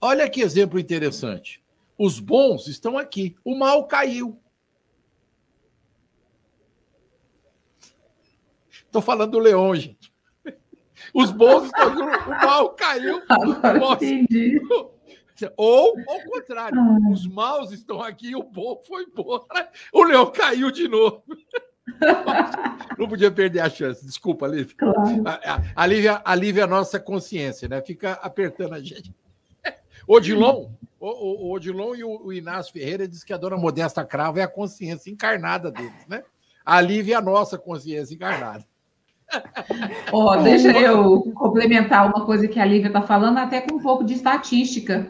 [0.00, 1.62] Olha que exemplo interessante.
[1.98, 3.36] Os bons estão aqui.
[3.44, 4.38] O mal caiu.
[8.70, 10.12] Estou falando do leão, gente.
[11.12, 12.02] Os bons estão aqui.
[12.26, 13.22] O mal caiu.
[13.28, 14.60] Agora entendi.
[15.56, 16.98] Ou, ao contrário, ah.
[17.12, 19.70] os maus estão aqui e o bom foi embora.
[19.92, 21.22] O leão caiu de novo.
[22.98, 24.04] Não podia perder a chance.
[24.04, 24.74] Desculpa, Lívia.
[24.76, 25.22] Claro.
[25.24, 27.80] A, a, a, Lívia, a Lívia é a nossa consciência, né?
[27.80, 29.14] Fica apertando a gente.
[30.06, 34.04] Odilon, o, o, o Odilon e o, o, Inácio Ferreira diz que a dona Modesta
[34.04, 36.22] Cravo é a consciência encarnada deles, né?
[36.64, 38.64] A Lívia é a nossa consciência encarnada.
[40.12, 44.02] Oh, deixa eu complementar uma coisa que a Lívia está falando, até com um pouco
[44.02, 45.08] de estatística.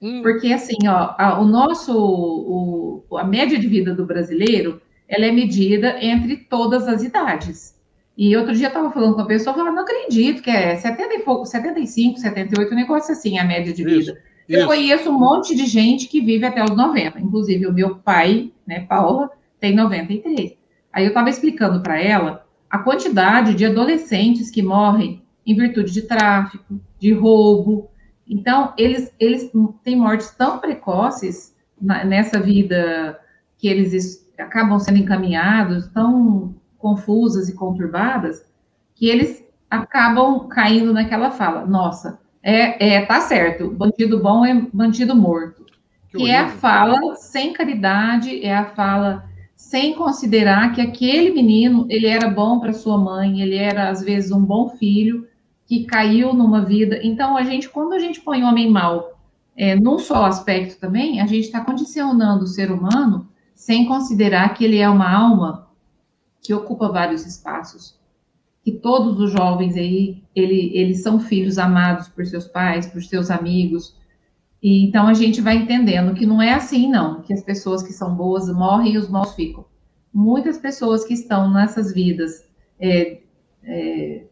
[0.00, 0.22] Hum.
[0.22, 5.32] Porque, assim, ó, a, o nosso, o, a média de vida do brasileiro, ela é
[5.32, 7.78] medida entre todas as idades.
[8.16, 11.14] E outro dia eu estava falando com a pessoa, falando, não acredito que é 70
[11.14, 13.98] e pouco, 75, 78, um negócio assim, a média de vida.
[14.00, 14.16] Isso.
[14.48, 14.66] Eu Isso.
[14.66, 17.20] conheço um monte de gente que vive até os 90.
[17.20, 20.54] Inclusive, o meu pai, né, Paula, tem 93.
[20.92, 26.02] Aí eu estava explicando para ela a quantidade de adolescentes que morrem em virtude de
[26.02, 27.90] tráfico, de roubo.
[28.26, 29.50] Então, eles, eles
[29.84, 33.18] têm mortes tão precoces na, nessa vida
[33.58, 38.44] que eles acabam sendo encaminhados, tão confusas e conturbadas,
[38.94, 41.66] que eles acabam caindo naquela fala.
[41.66, 43.70] Nossa, é, é, tá certo.
[43.70, 45.66] Bandido bom é bandido morto.
[46.10, 51.84] Que, que é a fala sem caridade, é a fala sem considerar que aquele menino
[51.90, 55.26] ele era bom para sua mãe, ele era às vezes um bom filho
[55.66, 56.98] que caiu numa vida.
[57.02, 59.20] Então a gente, quando a gente põe o homem mal
[59.54, 64.64] é, num só aspecto também, a gente está condicionando o ser humano sem considerar que
[64.64, 65.68] ele é uma alma
[66.40, 67.98] que ocupa vários espaços
[68.68, 73.30] que todos os jovens aí, ele, eles são filhos amados por seus pais, por seus
[73.30, 73.96] amigos.
[74.62, 77.94] E então a gente vai entendendo que não é assim, não, que as pessoas que
[77.94, 79.64] são boas morrem e os maus ficam.
[80.12, 82.46] Muitas pessoas que estão nessas vidas
[82.78, 83.20] é,
[83.64, 84.24] é,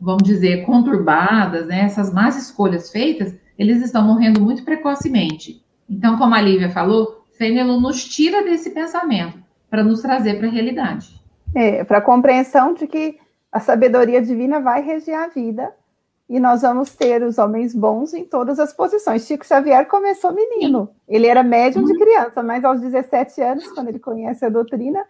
[0.00, 5.64] vamos dizer, conturbadas, né, essas más escolhas feitas, eles estão morrendo muito precocemente.
[5.88, 10.50] Então, como a Lívia falou, Fênelon nos tira desse pensamento para nos trazer para a
[10.50, 11.20] realidade.
[11.54, 13.18] É, para a compreensão de que
[13.50, 15.72] a sabedoria divina vai reger a vida
[16.28, 19.26] e nós vamos ter os homens bons em todas as posições.
[19.26, 21.98] Chico Xavier começou menino, ele era médium de uhum.
[21.98, 25.04] criança, mas aos 17 anos, quando ele conhece a doutrina,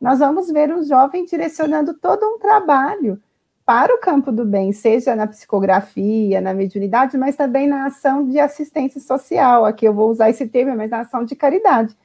[0.00, 3.20] nós vamos ver um jovem direcionando todo um trabalho
[3.70, 8.36] para o campo do bem, seja na psicografia, na mediunidade, mas também na ação de
[8.36, 9.64] assistência social.
[9.64, 11.96] Aqui eu vou usar esse termo, mas na ação de caridade.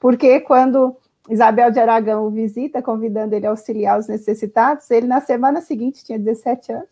[0.00, 0.96] Porque quando
[1.30, 6.04] Isabel de Aragão o visita, convidando ele a auxiliar os necessitados, ele na semana seguinte
[6.04, 6.88] tinha 17 anos,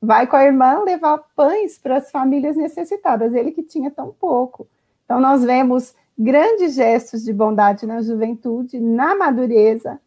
[0.00, 4.66] vai com a irmã levar pães para as famílias necessitadas, ele que tinha tão pouco.
[5.04, 10.00] Então nós vemos grandes gestos de bondade na juventude, na madureza,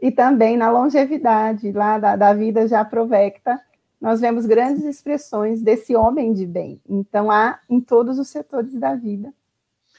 [0.00, 3.60] e também na longevidade lá da, da vida já provecta,
[4.00, 6.80] nós vemos grandes expressões desse homem de bem.
[6.88, 9.32] Então, há em todos os setores da vida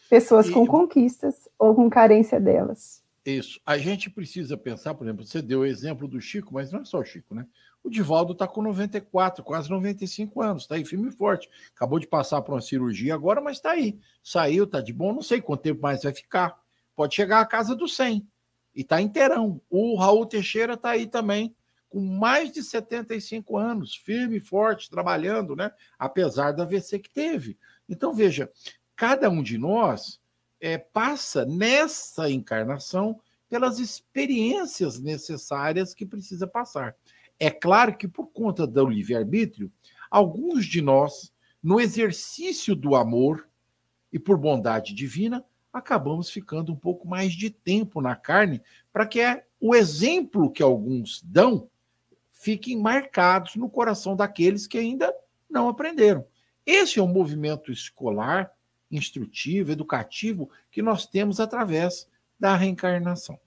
[0.10, 3.04] pessoas e, com conquistas ou com carência delas.
[3.26, 3.60] Isso.
[3.66, 6.86] A gente precisa pensar, por exemplo, você deu o exemplo do Chico, mas não é
[6.86, 7.46] só o Chico, né?
[7.84, 11.50] O Divaldo está com 94, quase 95 anos, está aí firme e forte.
[11.76, 13.98] Acabou de passar por uma cirurgia agora, mas está aí.
[14.24, 16.58] Saiu, está de bom, não sei quanto tempo mais vai ficar.
[16.96, 18.28] Pode chegar à casa do 100
[18.80, 19.62] e está inteirão.
[19.70, 21.54] O Raul Teixeira está aí também,
[21.90, 25.70] com mais de 75 anos, firme e forte, trabalhando, né?
[25.98, 27.58] Apesar da AVC que teve.
[27.90, 28.50] Então, veja,
[28.96, 30.22] cada um de nós
[30.62, 36.96] é, passa nessa encarnação pelas experiências necessárias que precisa passar.
[37.38, 39.70] É claro que, por conta do livre-arbítrio,
[40.10, 43.46] alguns de nós, no exercício do amor
[44.10, 49.20] e por bondade divina, acabamos ficando um pouco mais de tempo na carne para que
[49.20, 51.70] é o exemplo que alguns dão
[52.32, 55.14] fiquem marcados no coração daqueles que ainda
[55.50, 56.26] não aprenderam.
[56.66, 58.52] Esse é um movimento escolar,
[58.90, 62.08] instrutivo, educativo que nós temos através
[62.40, 63.40] da reencarnação.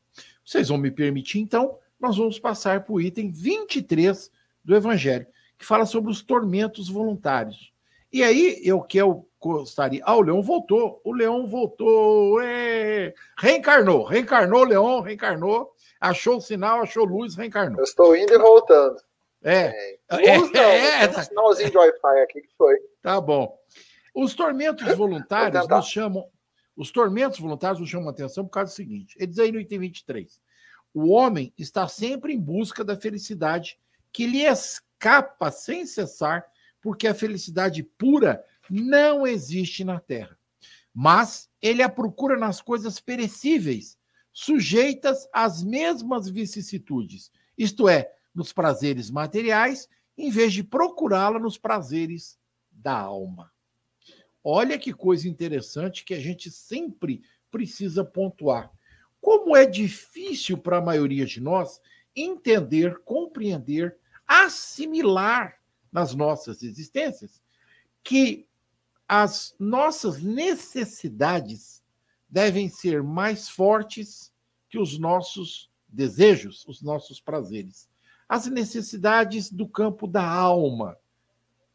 [0.45, 4.31] Vocês vão me permitir, então, nós vamos passar para o item 23
[4.65, 7.72] do Evangelho, que fala sobre os tormentos voluntários.
[8.13, 10.03] E aí, eu que eu gostaria.
[10.05, 11.01] Ah, o Leão voltou.
[11.03, 12.41] O Leão voltou.
[12.41, 13.15] É...
[13.39, 14.05] Reencarnou.
[14.05, 15.73] Reencarnou o Leão, reencarnou.
[16.01, 17.79] Achou o sinal, achou luz, reencarnou.
[17.79, 18.97] Eu estou indo e voltando.
[19.43, 19.99] É.
[20.09, 20.39] é.
[20.39, 22.77] Luz não, é, um sinalzinho de Wi-Fi aqui que foi.
[23.01, 23.59] Tá bom.
[24.15, 26.29] Os tormentos voluntários nos chamam.
[26.77, 29.81] Os tormentos voluntários nos chamam a atenção por causa do seguinte: eles aí no item
[29.81, 30.41] 23.
[30.95, 33.79] O homem está sempre em busca da felicidade
[34.13, 36.47] que lhe escapa sem cessar,
[36.83, 40.37] porque a felicidade pura não existe na terra.
[40.93, 43.97] Mas ele a procura nas coisas perecíveis,
[44.33, 52.39] sujeitas às mesmas vicissitudes, isto é, nos prazeres materiais, em vez de procurá-la nos prazeres
[52.71, 53.51] da alma.
[54.43, 58.71] Olha que coisa interessante que a gente sempre precisa pontuar.
[59.21, 61.81] Como é difícil para a maioria de nós
[62.17, 65.62] entender, compreender, assimilar
[65.93, 67.43] nas nossas existências
[68.03, 68.47] que
[69.07, 71.83] as nossas necessidades
[72.29, 74.33] devem ser mais fortes
[74.71, 77.89] que os nossos desejos, os nossos prazeres.
[78.27, 80.97] As necessidades do campo da alma,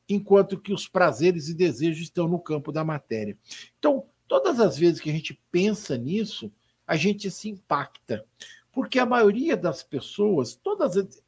[0.10, 3.38] enquanto que os prazeres e desejos estão no campo da matéria.
[3.78, 6.52] Então, todas as vezes que a gente pensa nisso,
[6.88, 8.26] a gente se impacta.
[8.72, 11.22] Porque a maioria das pessoas, todas.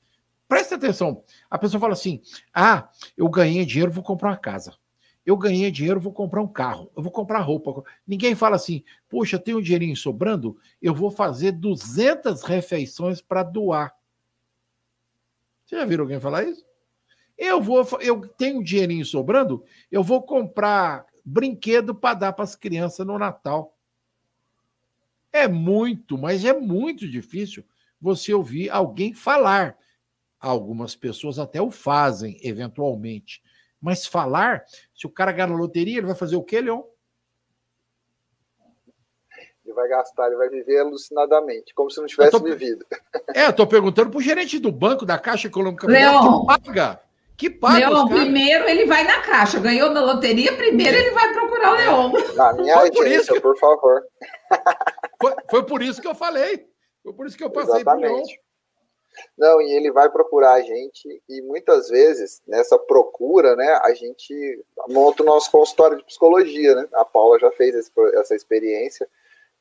[0.50, 2.22] Presta atenção, a pessoa fala assim:
[2.54, 4.78] ah, eu ganhei dinheiro, vou comprar uma casa
[5.30, 7.84] eu ganhei dinheiro, vou comprar um carro, eu vou comprar roupa.
[8.08, 13.96] Ninguém fala assim, poxa, tem um dinheirinho sobrando, eu vou fazer 200 refeições para doar.
[15.64, 16.66] Você já viram alguém falar isso?
[17.38, 22.56] Eu vou, eu tenho um dinheirinho sobrando, eu vou comprar brinquedo para dar para as
[22.56, 23.78] crianças no Natal.
[25.32, 27.64] É muito, mas é muito difícil
[28.02, 29.78] você ouvir alguém falar.
[30.40, 33.42] Algumas pessoas até o fazem, eventualmente.
[33.82, 36.82] Mas falar, se o cara ganhar na loteria, ele vai fazer o quê, Leon?
[39.66, 42.40] Ele vai gastar, ele vai viver alucinadamente, como se não tivesse tô...
[42.40, 42.86] vivido.
[43.36, 47.02] É, eu tô perguntando pro gerente do banco, da Caixa Econômica Leon, que paga.
[47.38, 51.72] Que paga Leon, primeiro ele vai na Caixa, ganhou na loteria, primeiro ele vai procurar
[51.72, 52.12] o Leon.
[52.36, 53.40] Na minha Foi por, isso que...
[53.40, 54.02] por favor.
[55.22, 56.68] Foi, foi, por isso que eu falei.
[57.04, 58.08] Foi por isso que eu passei Exatamente.
[58.08, 58.49] pro Leon.
[59.38, 64.66] Não, e ele vai procurar a gente, e muitas vezes, nessa procura, né, a gente
[64.88, 66.88] monta o nosso consultório de psicologia, né?
[66.94, 69.08] A Paula já fez esse, essa experiência,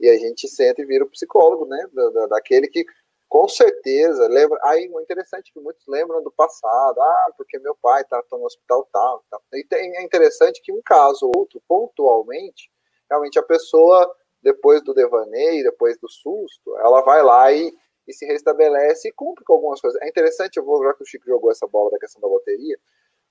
[0.01, 1.89] e a gente senta e vira o psicólogo, né?
[1.93, 2.85] Da, daquele que
[3.29, 4.59] Com certeza, lembra.
[4.65, 8.39] Aí o interessante é que muitos lembram do passado, ah, porque meu pai tá, tá
[8.39, 9.43] no hospital tal, tal.
[9.53, 12.71] E tem, é interessante que um caso ou outro, pontualmente,
[13.11, 14.11] realmente a pessoa,
[14.43, 17.71] depois do devaneio, depois do susto, ela vai lá e,
[18.09, 20.01] e se restabelece e cumpre com algumas coisas.
[20.03, 22.79] É interessante, eu vou, já que o Chico jogou essa bola da questão da loteria,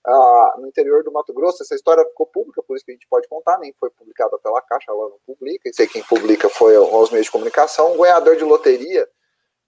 [0.06, 3.08] ah, no interior do Mato Grosso, essa história ficou pública, por isso que a gente
[3.10, 6.78] pode contar, nem foi publicada pela Caixa, ela não publica, e sei quem publica foi
[6.78, 9.08] os meios de comunicação, um ganhador de loteria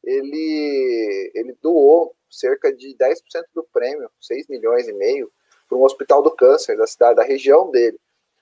[0.03, 3.19] ele, ele doou cerca de 10%
[3.53, 5.31] do prêmio, 6 milhões e meio,
[5.67, 7.99] para um hospital do câncer da cidade, da região dele.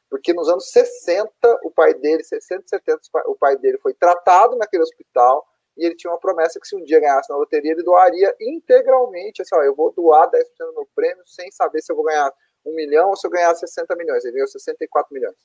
[0.09, 1.29] Porque nos anos 60,
[1.63, 5.45] o pai dele, 60, 70, o pai dele foi tratado naquele hospital
[5.77, 9.41] e ele tinha uma promessa que se um dia ganhasse na loteria, ele doaria integralmente,
[9.41, 12.33] assim, ó, eu vou doar 10% do meu prêmio sem saber se eu vou ganhar
[12.65, 14.23] um milhão ou se eu ganhar 60 milhões.
[14.25, 15.35] Ele ganhou 64 milhões.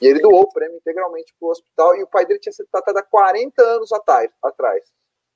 [0.00, 2.68] E ele doou o prêmio integralmente para o hospital e o pai dele tinha sido
[2.70, 4.82] tratado há 40 anos atrás.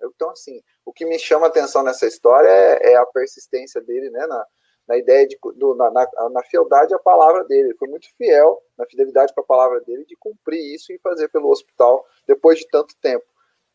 [0.02, 4.10] Então, assim, o que me chama a atenção nessa história é, é a persistência dele,
[4.10, 4.46] né, na,
[4.86, 7.68] na ideia de, do, na, na, na fieldade à palavra dele.
[7.68, 11.28] Ele foi muito fiel na fidelidade para a palavra dele de cumprir isso e fazer
[11.28, 13.24] pelo hospital depois de tanto tempo.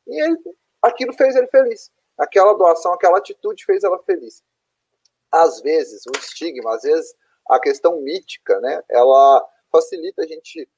[0.08, 0.38] E ele,
[0.82, 1.92] aquilo fez ele feliz.
[2.18, 4.44] Aquela doação, aquela atitude fez ela feliz.
[5.32, 7.16] Às vezes, o estigma, às vezes,
[7.50, 10.70] a questão mítica, né, ela facilita a gente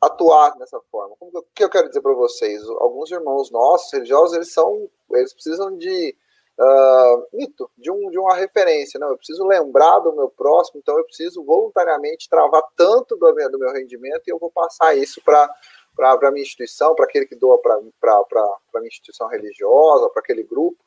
[0.00, 1.14] atuar dessa forma.
[1.20, 2.62] O que eu quero dizer para vocês?
[2.78, 6.16] Alguns irmãos nossos, religiosos, eles são, eles precisam de
[6.58, 8.98] uh, mito, de, um, de uma referência.
[8.98, 13.58] Não, eu preciso lembrar do meu próximo, então eu preciso voluntariamente travar tanto do do
[13.58, 15.48] meu rendimento e eu vou passar isso para
[15.94, 20.42] para a minha instituição, para aquele que doa para a minha instituição religiosa, para aquele
[20.42, 20.78] grupo.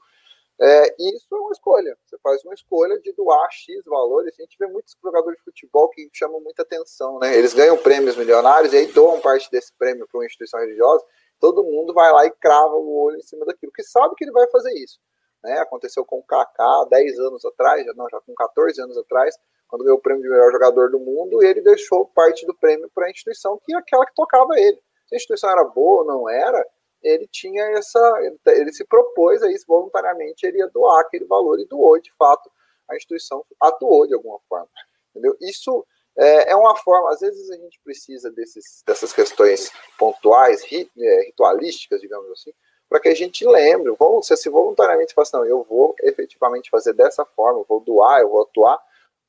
[0.59, 1.97] É, isso é uma escolha.
[2.05, 4.35] Você faz uma escolha de doar X valores.
[4.37, 7.35] A gente vê muitos jogadores de futebol que chamam muita atenção, né?
[7.35, 11.03] Eles ganham prêmios milionários e aí doam parte desse prêmio para uma instituição religiosa.
[11.39, 14.31] Todo mundo vai lá e crava o olho em cima daquilo, que sabe que ele
[14.31, 14.99] vai fazer isso.
[15.43, 15.57] Né?
[15.59, 19.37] Aconteceu com o Kaká 10 anos atrás, não, já com 14 anos atrás,
[19.67, 23.07] quando ganhou o prêmio de melhor jogador do mundo, ele deixou parte do prêmio para
[23.07, 24.79] a instituição que é aquela que tocava ele.
[25.13, 26.65] Se a instituição era boa ou não era,
[27.03, 27.99] ele tinha essa,
[28.47, 32.49] ele se propôs a isso voluntariamente, ele ia doar aquele valor e doou, de fato,
[32.89, 34.69] a instituição atuou de alguma forma,
[35.11, 35.35] entendeu?
[35.41, 35.85] Isso
[36.17, 42.01] é, é uma forma, às vezes a gente precisa desses, dessas questões pontuais, é, ritualísticas,
[42.01, 42.53] digamos assim,
[42.89, 46.93] para que a gente lembre, vamos, se voluntariamente fala assim, não, eu vou efetivamente fazer
[46.93, 48.79] dessa forma, eu vou doar, eu vou atuar,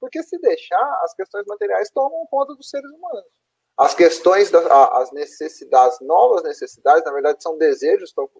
[0.01, 3.43] porque se deixar, as questões materiais tomam conta dos seres humanos.
[3.76, 8.30] As questões, das, as necessidades, novas necessidades, na verdade são desejos estão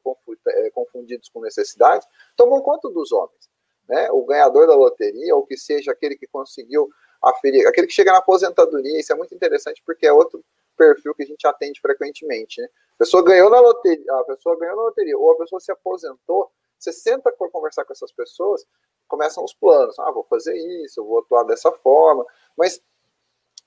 [0.47, 3.51] é, confundidos com necessidades, tomam conta dos homens.
[3.89, 4.11] Né?
[4.13, 6.89] O ganhador da loteria, ou que seja aquele que conseguiu
[7.21, 10.45] aferir, aquele que chega na aposentadoria, isso é muito interessante porque é outro
[10.77, 12.61] perfil que a gente atende frequentemente.
[12.61, 12.69] Né?
[12.95, 16.51] A pessoa ganhou na loteria, a pessoa ganhou na loteria, ou a pessoa se aposentou,
[16.79, 18.65] você senta para conversar com essas pessoas,
[19.09, 19.99] começam os planos.
[19.99, 22.25] Ah, vou fazer isso, vou atuar dessa forma,
[22.57, 22.81] mas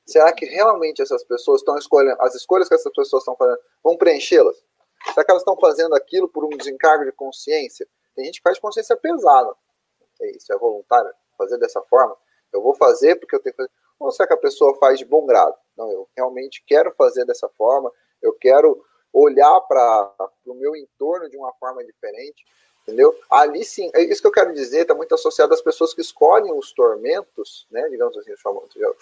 [0.07, 3.97] Será que realmente essas pessoas estão escolhendo, as escolhas que essas pessoas estão fazendo, vão
[3.97, 4.63] preenchê-las?
[5.13, 7.87] Será que elas estão fazendo aquilo por um desencargo de consciência?
[8.15, 9.53] Tem gente que faz consciência pesada.
[10.21, 12.15] É isso, é voluntário fazer dessa forma.
[12.51, 13.71] Eu vou fazer porque eu tenho que fazer.
[13.99, 15.55] Ou será que a pessoa faz de bom grado?
[15.75, 17.91] Não, eu realmente quero fazer dessa forma,
[18.21, 20.13] eu quero olhar para
[20.45, 22.45] o meu entorno de uma forma diferente,
[22.87, 23.13] entendeu?
[23.29, 26.53] Ali sim, é isso que eu quero dizer, está muito associado às pessoas que escolhem
[26.53, 28.31] os tormentos, né, digamos assim,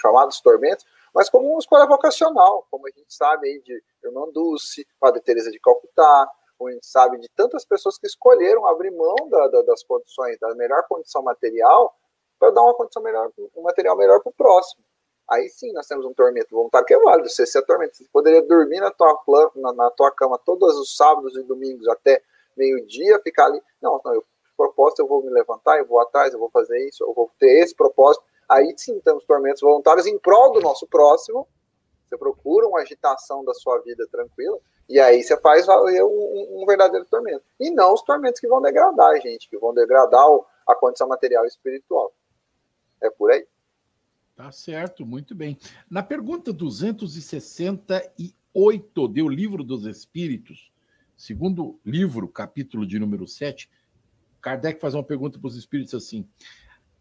[0.02, 4.88] chamados tormentos, mas como uma escolha vocacional, como a gente sabe aí de Irmã Dulce,
[5.00, 9.16] Padre Teresa de Calcutá, como a gente sabe de tantas pessoas que escolheram abrir mão
[9.30, 11.96] da, da, das condições, da melhor condição material,
[12.40, 14.84] para dar uma condição melhor, um material melhor para o próximo.
[15.30, 17.30] Aí sim nós temos um tormento voluntário que é válido.
[17.30, 21.36] Você se atormenta, você poderia dormir na tua, na, na tua cama todos os sábados
[21.36, 22.22] e domingos até
[22.56, 23.62] meio-dia, ficar ali.
[23.82, 24.24] Não, não, eu
[24.56, 27.64] propósito, eu vou me levantar, eu vou atrás, eu vou fazer isso, eu vou ter
[27.64, 28.24] esse propósito.
[28.48, 31.46] Aí sim temos tormentos voluntários em prol do nosso próximo.
[32.06, 37.06] Você procura uma agitação da sua vida tranquila, e aí você faz um, um verdadeiro
[37.06, 37.44] tormento.
[37.60, 40.24] E não os tormentos que vão degradar a gente, que vão degradar
[40.68, 42.14] a condição material e espiritual.
[43.02, 43.48] É por aí.
[44.36, 45.58] Tá certo, muito bem.
[45.90, 50.70] Na pergunta 268 do Livro dos Espíritos,
[51.18, 53.70] segundo livro, capítulo de número 7,
[54.42, 56.28] Kardec faz uma pergunta para os espíritos assim: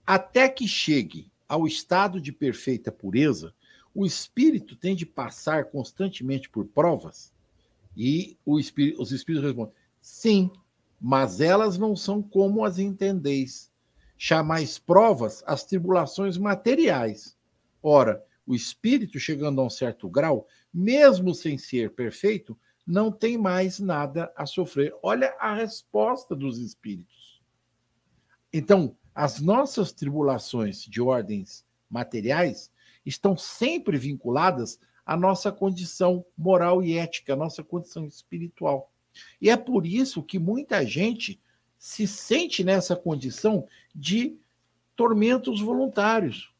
[0.06, 3.54] até que chegue ao estado de perfeita pureza,
[3.94, 7.32] o espírito tem de passar constantemente por provas?
[7.96, 10.50] E espírito, os espíritos respondem: sim,
[11.00, 13.70] mas elas não são como as entendeis.
[14.16, 17.36] Chamais provas as tribulações materiais.
[17.82, 23.78] Ora, o espírito, chegando a um certo grau, mesmo sem ser perfeito, não tem mais
[23.78, 24.94] nada a sofrer.
[25.02, 27.42] Olha a resposta dos espíritos.
[28.52, 32.70] Então, as nossas tribulações de ordens materiais
[33.04, 38.90] estão sempre vinculadas à nossa condição moral e ética, à nossa condição espiritual.
[39.40, 41.40] E é por isso que muita gente
[41.78, 44.36] se sente nessa condição de
[44.96, 46.52] tormentos voluntários.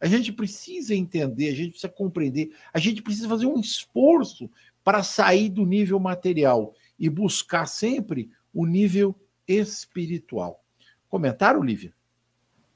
[0.00, 4.48] A gente precisa entender, a gente precisa compreender, a gente precisa fazer um esforço
[4.88, 9.14] para sair do nível material e buscar sempre o nível
[9.46, 10.64] espiritual.
[11.10, 11.92] Comentário, Lívia?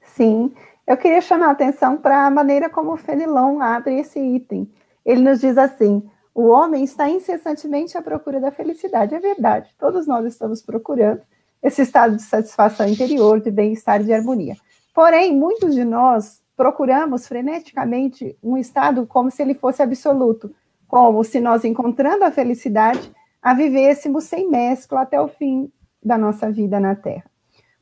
[0.04, 0.52] Sim,
[0.86, 4.70] eu queria chamar a atenção para a maneira como o Fenelon abre esse item.
[5.06, 9.14] Ele nos diz assim: o homem está incessantemente à procura da felicidade.
[9.14, 11.22] É verdade, todos nós estamos procurando
[11.62, 14.58] esse estado de satisfação interior, de bem-estar e de harmonia.
[14.94, 20.54] Porém, muitos de nós procuramos freneticamente um estado como se ele fosse absoluto,
[20.93, 25.72] como se nós, encontrando a felicidade, a vivêssemos sem mescla até o fim
[26.05, 27.24] da nossa vida na Terra.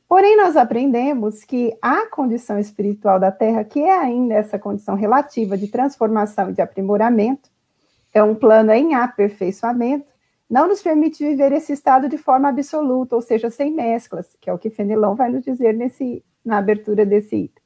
[0.07, 5.57] Porém, nós aprendemos que a condição espiritual da Terra, que é ainda essa condição relativa
[5.57, 7.49] de transformação e de aprimoramento,
[8.13, 10.07] é um plano em aperfeiçoamento,
[10.49, 14.53] não nos permite viver esse estado de forma absoluta, ou seja, sem mesclas, que é
[14.53, 17.63] o que Fenelon vai nos dizer nesse, na abertura desse item.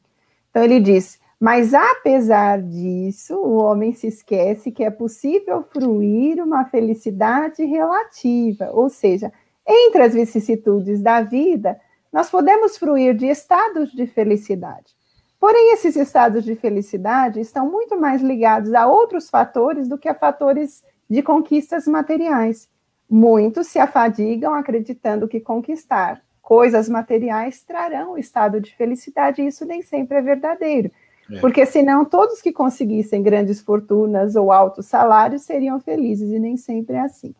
[0.49, 6.65] Então, ele diz: Mas apesar disso, o homem se esquece que é possível fruir uma
[6.65, 9.31] felicidade relativa, ou seja,
[9.67, 11.79] entre as vicissitudes da vida,
[12.11, 14.95] nós podemos fruir de estados de felicidade.
[15.39, 20.15] Porém, esses estados de felicidade estão muito mais ligados a outros fatores do que a
[20.15, 22.69] fatores de conquistas materiais.
[23.09, 29.65] Muitos se afadigam acreditando que conquistar coisas materiais trarão o estado de felicidade, e isso
[29.65, 30.91] nem sempre é verdadeiro.
[31.31, 31.39] É.
[31.39, 36.95] Porque senão todos que conseguissem grandes fortunas ou altos salários seriam felizes, e nem sempre
[36.95, 37.33] é assim.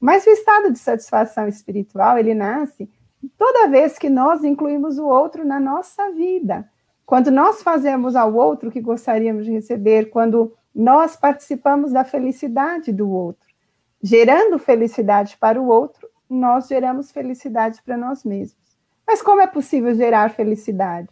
[0.00, 2.88] Mas o estado de satisfação espiritual, ele nasce
[3.36, 6.68] toda vez que nós incluímos o outro na nossa vida.
[7.04, 12.92] Quando nós fazemos ao outro o que gostaríamos de receber, quando nós participamos da felicidade
[12.92, 13.46] do outro,
[14.02, 18.76] gerando felicidade para o outro, nós geramos felicidade para nós mesmos.
[19.06, 21.08] Mas como é possível gerar felicidade?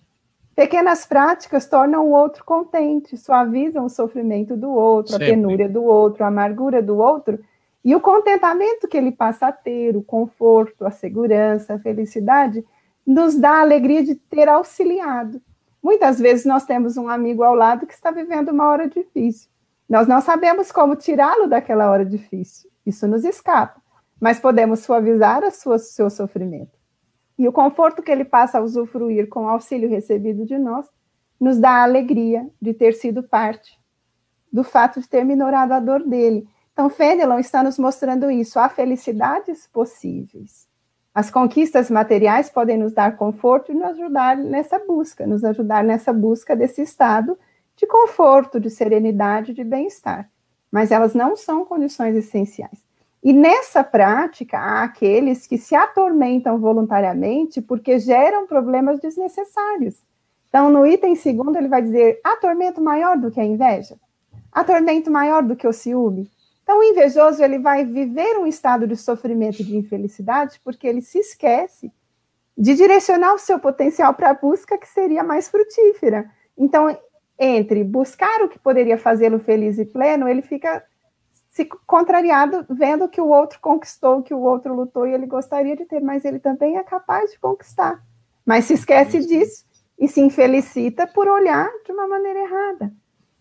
[0.54, 5.26] Pequenas práticas tornam o outro contente, suavizam o sofrimento do outro, Sempre.
[5.26, 7.38] a penúria do outro, a amargura do outro,
[7.84, 12.64] e o contentamento que ele passa a ter, o conforto, a segurança, a felicidade,
[13.06, 15.40] nos dá a alegria de ter auxiliado.
[15.82, 19.50] Muitas vezes nós temos um amigo ao lado que está vivendo uma hora difícil.
[19.86, 22.70] Nós não sabemos como tirá-lo daquela hora difícil.
[22.86, 23.84] Isso nos escapa
[24.24, 26.72] mas podemos suavizar o seu sofrimento.
[27.38, 30.86] E o conforto que ele passa a usufruir com o auxílio recebido de nós
[31.40, 33.78] nos dá a alegria de ter sido parte
[34.54, 36.46] do fato de ter minorado a dor dele.
[36.72, 38.56] Então, Fenelon está nos mostrando isso.
[38.56, 40.68] Há felicidades possíveis.
[41.12, 46.12] As conquistas materiais podem nos dar conforto e nos ajudar nessa busca, nos ajudar nessa
[46.12, 47.36] busca desse estado
[47.74, 50.30] de conforto, de serenidade, de bem-estar.
[50.70, 52.83] Mas elas não são condições essenciais.
[53.24, 59.96] E nessa prática, há aqueles que se atormentam voluntariamente porque geram problemas desnecessários.
[60.50, 63.96] Então, no item segundo, ele vai dizer: atormento maior do que a inveja?
[64.52, 66.30] Atormento maior do que o ciúme?
[66.62, 71.00] Então, o invejoso ele vai viver um estado de sofrimento e de infelicidade porque ele
[71.00, 71.90] se esquece
[72.56, 76.30] de direcionar o seu potencial para a busca que seria mais frutífera.
[76.56, 76.94] Então,
[77.38, 80.84] entre buscar o que poderia fazê-lo feliz e pleno, ele fica
[81.54, 85.84] se contrariado, vendo que o outro conquistou, que o outro lutou e ele gostaria de
[85.84, 88.04] ter, mas ele também é capaz de conquistar.
[88.44, 89.64] Mas se esquece disso
[89.96, 92.92] e se infelicita por olhar de uma maneira errada.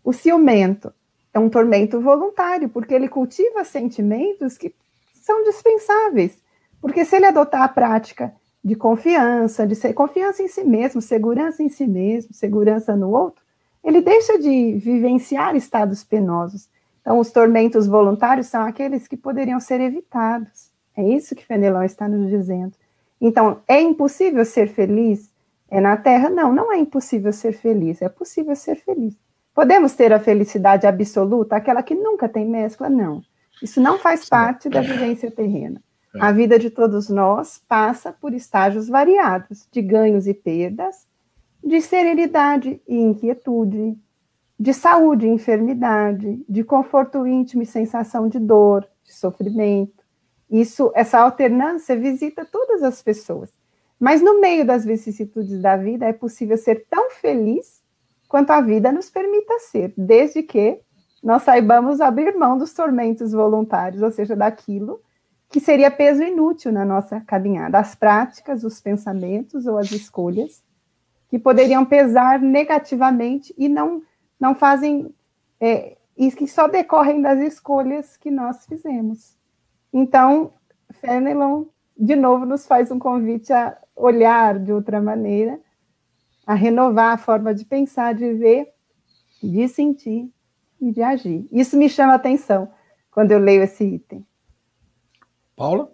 [0.04, 0.94] O ciumento
[1.34, 4.76] é um tormento voluntário, porque ele cultiva sentimentos que
[5.16, 6.40] são dispensáveis.
[6.80, 8.32] Porque se ele adotar a prática
[8.64, 13.44] de confiança, de ser confiança em si mesmo, segurança em si mesmo, segurança no outro,
[13.84, 16.70] ele deixa de vivenciar estados penosos
[17.04, 20.72] então, os tormentos voluntários são aqueles que poderiam ser evitados.
[20.96, 22.72] É isso que Fenelon está nos dizendo.
[23.20, 25.30] Então, é impossível ser feliz?
[25.70, 26.30] É na Terra?
[26.30, 29.18] Não, não é impossível ser feliz, é possível ser feliz.
[29.54, 32.90] Podemos ter a felicidade absoluta, aquela que nunca tem mescla?
[32.90, 33.22] Não.
[33.62, 35.82] Isso não faz parte da vivência terrena.
[36.16, 36.22] É.
[36.22, 41.06] A vida de todos nós passa por estágios variados, de ganhos e perdas,
[41.62, 43.98] de serenidade e inquietude,
[44.60, 50.04] de saúde enfermidade, de conforto íntimo e sensação de dor, de sofrimento.
[50.50, 53.52] Isso, essa alternância visita todas as pessoas.
[54.00, 57.82] Mas no meio das vicissitudes da vida é possível ser tão feliz
[58.28, 60.80] quanto a vida nos permita ser, desde que
[61.24, 65.02] nós saibamos abrir mão dos tormentos voluntários, ou seja, daquilo
[65.50, 70.64] que seria peso inútil na nossa caminhada, as práticas, os pensamentos ou as escolhas
[71.30, 74.02] que poderiam pesar negativamente e não,
[74.44, 75.16] não fazem,
[75.58, 79.38] é, e que só decorrem das escolhas que nós fizemos.
[79.94, 80.52] Então,
[80.92, 81.64] Fenelon,
[81.98, 85.58] de novo, nos faz um convite a olhar de outra maneira,
[86.46, 88.68] a renovar a forma de pensar, de ver,
[89.42, 90.30] de sentir
[90.82, 91.48] e de agir.
[91.50, 92.70] Isso me chama a atenção
[93.12, 94.26] quando eu leio esse item.
[95.56, 95.90] Paula?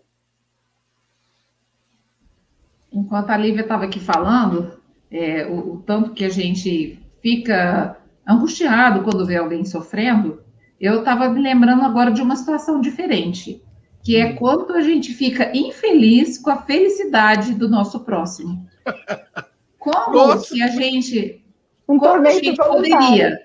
[2.91, 4.81] Enquanto a Lívia estava aqui falando,
[5.11, 7.98] é, o, o, tanto que a gente fica
[8.29, 10.43] angustiado quando vê alguém sofrendo,
[10.79, 13.63] eu estava me lembrando agora de uma situação diferente,
[14.03, 18.65] que é quando a gente fica infeliz com a felicidade do nosso próximo.
[19.79, 20.53] Como Nossa.
[20.53, 21.43] que a gente.
[21.87, 23.39] Um como a gente poderia.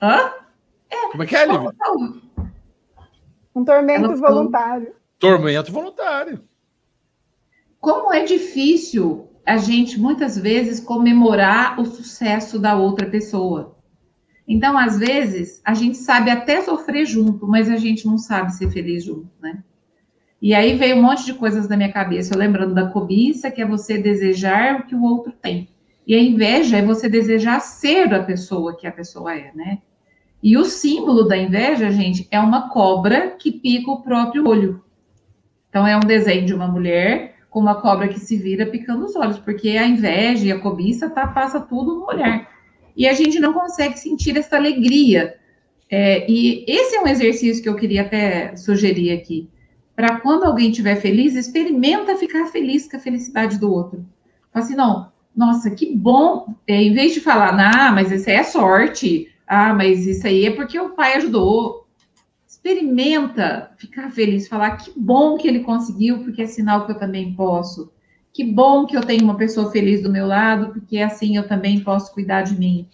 [0.00, 0.32] Hã?
[0.90, 1.72] É, como é que é, Lívia?
[3.54, 4.94] Um tormento voluntário.
[5.18, 6.42] Tormento voluntário.
[7.78, 13.76] Como é difícil a gente, muitas vezes, comemorar o sucesso da outra pessoa.
[14.46, 18.70] Então, às vezes, a gente sabe até sofrer junto, mas a gente não sabe ser
[18.70, 19.62] feliz junto, né?
[20.40, 23.62] E aí veio um monte de coisas na minha cabeça, eu lembrando da cobiça, que
[23.62, 25.68] é você desejar o que o outro tem.
[26.06, 29.78] E a inveja é você desejar ser a pessoa que a pessoa é, né?
[30.42, 34.84] E o símbolo da inveja, gente, é uma cobra que pica o próprio olho.
[35.70, 39.16] Então, é um desenho de uma mulher com uma cobra que se vira picando os
[39.16, 42.53] olhos, porque a inveja e a cobiça tá, passa tudo no olhar.
[42.96, 45.36] E a gente não consegue sentir essa alegria.
[45.90, 49.48] É, e esse é um exercício que eu queria até sugerir aqui.
[49.94, 54.04] Para quando alguém estiver feliz, experimenta ficar feliz com a felicidade do outro.
[54.52, 56.54] Fala assim, não, nossa, que bom.
[56.66, 60.46] É, em vez de falar, ah, mas isso aí é sorte, ah, mas isso aí
[60.46, 61.84] é porque o pai ajudou
[62.64, 67.34] experimenta ficar feliz, falar que bom que ele conseguiu, porque é sinal que eu também
[67.34, 67.92] posso.
[68.34, 71.78] Que bom que eu tenho uma pessoa feliz do meu lado, porque assim eu também
[71.78, 72.88] posso cuidar de mim.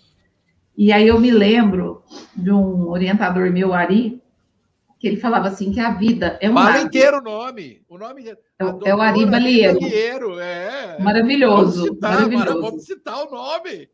[0.76, 2.02] E aí eu me lembro
[2.36, 4.22] de um orientador meu, Ari,
[4.98, 7.80] que ele falava assim que a vida é um Fala inteiro o nome.
[7.88, 8.36] O nome é,
[8.84, 10.38] é o Ari Balieiro.
[10.38, 10.98] É.
[11.00, 11.84] Maravilhoso.
[11.84, 12.60] Vamos citar, maravilhoso.
[12.60, 13.88] vamos citar o nome.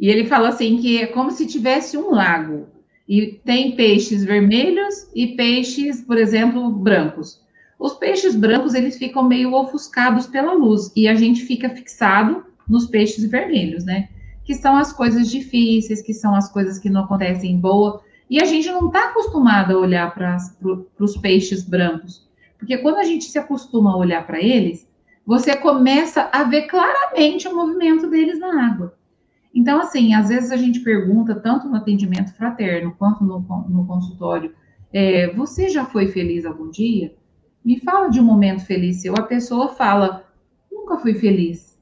[0.00, 2.66] E ele fala assim que é como se tivesse um lago.
[3.06, 7.46] E tem peixes vermelhos e peixes, por exemplo, brancos.
[7.78, 12.86] Os peixes brancos, eles ficam meio ofuscados pela luz e a gente fica fixado nos
[12.86, 14.08] peixes vermelhos, né?
[14.44, 18.02] Que são as coisas difíceis, que são as coisas que não acontecem boa.
[18.28, 20.36] E a gente não está acostumado a olhar para
[20.98, 22.26] os peixes brancos.
[22.58, 24.88] Porque quando a gente se acostuma a olhar para eles,
[25.24, 28.98] você começa a ver claramente o movimento deles na água.
[29.54, 34.52] Então, assim, às vezes a gente pergunta, tanto no atendimento fraterno quanto no, no consultório,
[34.92, 37.14] é, você já foi feliz algum dia?
[37.64, 39.14] Me fala de um momento feliz seu.
[39.14, 40.24] A pessoa fala,
[40.70, 41.78] nunca fui feliz.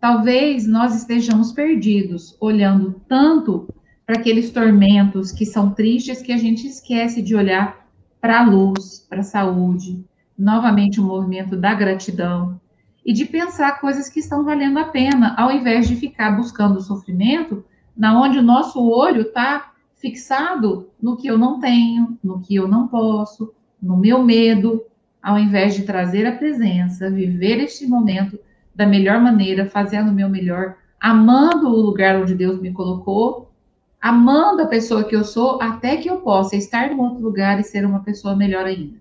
[0.00, 3.68] Talvez nós estejamos perdidos, olhando tanto
[4.06, 7.86] para aqueles tormentos que são tristes que a gente esquece de olhar
[8.20, 10.04] para a luz, para a saúde,
[10.36, 12.60] novamente o movimento da gratidão,
[13.04, 16.82] e de pensar coisas que estão valendo a pena, ao invés de ficar buscando o
[16.82, 17.64] sofrimento,
[17.96, 22.68] na onde o nosso olho está fixado no que eu não tenho, no que eu
[22.68, 24.84] não posso, no meu medo,
[25.22, 28.38] ao invés de trazer a presença, viver este momento
[28.74, 33.50] da melhor maneira, fazendo o meu melhor, amando o lugar onde Deus me colocou,
[34.00, 37.64] amando a pessoa que eu sou, até que eu possa estar em outro lugar e
[37.64, 38.98] ser uma pessoa melhor ainda.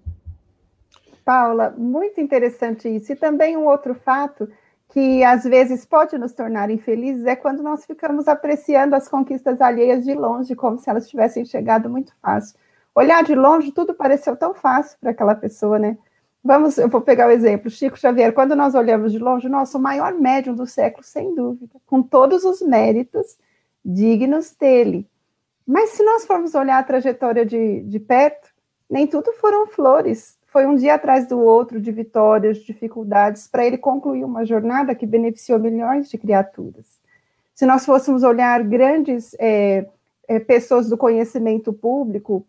[1.23, 3.11] Paula, muito interessante isso.
[3.11, 4.49] E também um outro fato
[4.89, 10.05] que às vezes pode nos tornar infelizes é quando nós ficamos apreciando as conquistas alheias
[10.05, 12.57] de longe, como se elas tivessem chegado muito fácil.
[12.97, 15.95] Olhar de longe, tudo pareceu tão fácil para aquela pessoa, né?
[16.43, 20.15] Vamos, eu vou pegar o exemplo, Chico Xavier, quando nós olhamos de longe, nosso maior
[20.15, 23.37] médium do século, sem dúvida, com todos os méritos
[23.85, 25.07] dignos dele.
[25.63, 28.49] Mas se nós formos olhar a trajetória de, de perto,
[28.89, 33.77] nem tudo foram flores, foi um dia atrás do outro de vitórias, dificuldades, para ele
[33.77, 36.99] concluir uma jornada que beneficiou milhões de criaturas.
[37.53, 39.85] Se nós fôssemos olhar grandes é,
[40.27, 42.43] é, pessoas do conhecimento público,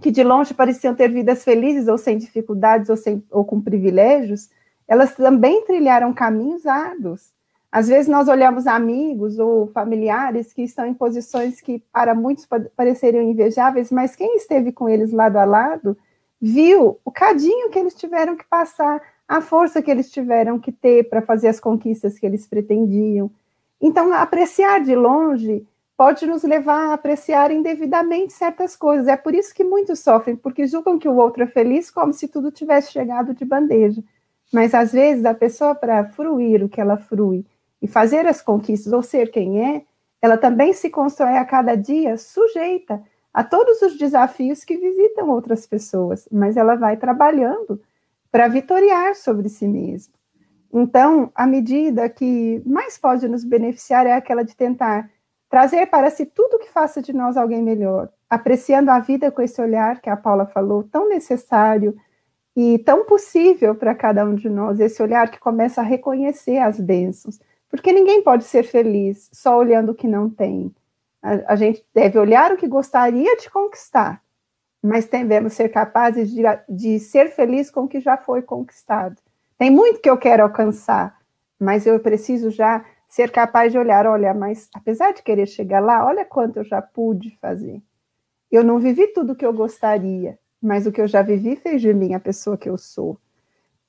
[0.00, 4.48] que de longe pareciam ter vidas felizes ou sem dificuldades ou, sem, ou com privilégios,
[4.86, 7.32] elas também trilharam caminhos árduos.
[7.70, 13.22] Às vezes nós olhamos amigos ou familiares que estão em posições que para muitos pareceriam
[13.22, 15.96] invejáveis, mas quem esteve com eles lado a lado
[16.40, 21.10] viu o cadinho que eles tiveram que passar, a força que eles tiveram que ter
[21.10, 23.30] para fazer as conquistas que eles pretendiam.
[23.80, 25.66] Então, apreciar de longe
[25.98, 29.08] pode nos levar a apreciar indevidamente certas coisas.
[29.08, 32.28] É por isso que muitos sofrem, porque julgam que o outro é feliz como se
[32.28, 34.00] tudo tivesse chegado de bandeja.
[34.52, 37.44] Mas às vezes a pessoa, para fruir o que ela frui
[37.82, 39.82] e fazer as conquistas ou ser quem é,
[40.22, 43.02] ela também se constrói a cada dia sujeita
[43.34, 47.80] a todos os desafios que visitam outras pessoas, mas ela vai trabalhando
[48.30, 50.14] para vitoriar sobre si mesma.
[50.72, 55.10] Então, a medida que mais pode nos beneficiar é aquela de tentar
[55.48, 59.60] trazer para si tudo que faça de nós alguém melhor, apreciando a vida com esse
[59.60, 61.96] olhar que a Paula falou, tão necessário
[62.54, 66.78] e tão possível para cada um de nós, esse olhar que começa a reconhecer as
[66.78, 67.40] bênçãos,
[67.70, 70.74] porque ninguém pode ser feliz só olhando o que não tem.
[71.22, 74.22] A, a gente deve olhar o que gostaria de conquistar,
[74.82, 79.16] mas devemos ser capazes de, de ser feliz com o que já foi conquistado.
[79.56, 81.16] Tem muito que eu quero alcançar,
[81.58, 86.04] mas eu preciso já ser capaz de olhar, olha, mas apesar de querer chegar lá,
[86.06, 87.82] olha quanto eu já pude fazer.
[88.50, 91.80] Eu não vivi tudo o que eu gostaria, mas o que eu já vivi fez
[91.80, 93.18] de mim a pessoa que eu sou.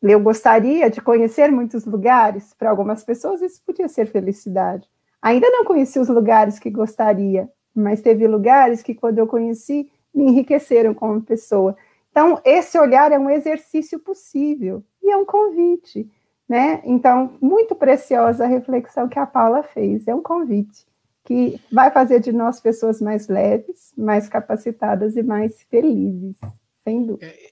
[0.02, 4.88] Eu gostaria de conhecer muitos lugares, para algumas pessoas isso podia ser felicidade.
[5.22, 10.26] Ainda não conheci os lugares que gostaria, mas teve lugares que, quando eu conheci, me
[10.26, 11.76] enriqueceram como pessoa.
[12.12, 16.10] Então, esse olhar é um exercício possível e é um convite,
[16.50, 16.82] né?
[16.84, 20.90] Então, muito preciosa a reflexão que a Paula fez, é um convite
[21.24, 26.36] que vai fazer de nós pessoas mais leves, mais capacitadas e mais felizes,
[26.84, 27.28] sem dúvida.
[27.28, 27.52] É,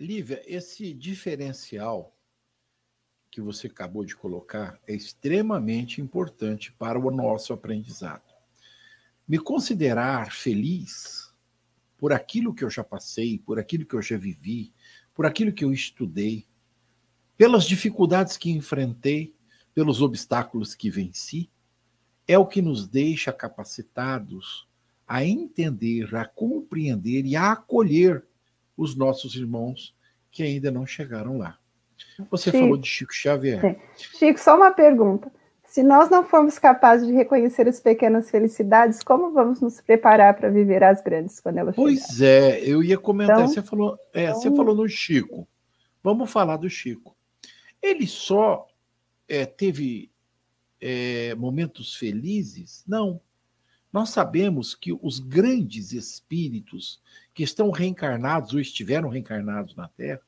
[0.00, 2.16] Lívia, esse diferencial
[3.30, 8.32] que você acabou de colocar é extremamente importante para o nosso aprendizado.
[9.28, 11.34] Me considerar feliz
[11.98, 14.72] por aquilo que eu já passei, por aquilo que eu já vivi,
[15.12, 16.46] por aquilo que eu estudei,
[17.36, 19.34] pelas dificuldades que enfrentei,
[19.74, 21.50] pelos obstáculos que venci,
[22.26, 24.66] é o que nos deixa capacitados
[25.06, 28.24] a entender, a compreender e a acolher
[28.76, 29.94] os nossos irmãos
[30.30, 31.58] que ainda não chegaram lá.
[32.30, 33.64] Você Chico, falou de Chico Xavier.
[33.64, 33.80] É.
[33.96, 35.30] Chico, só uma pergunta.
[35.64, 40.48] Se nós não formos capazes de reconhecer as pequenas felicidades, como vamos nos preparar para
[40.48, 43.36] viver as grandes quando elas Pois é, eu ia comentar.
[43.36, 44.40] Então, você, falou, é, então...
[44.40, 45.48] você falou no Chico.
[46.02, 47.16] Vamos falar do Chico.
[47.84, 48.66] Ele só
[49.28, 50.10] é, teve
[50.80, 52.82] é, momentos felizes?
[52.88, 53.20] Não.
[53.92, 56.98] Nós sabemos que os grandes espíritos
[57.34, 60.22] que estão reencarnados ou estiveram reencarnados na Terra,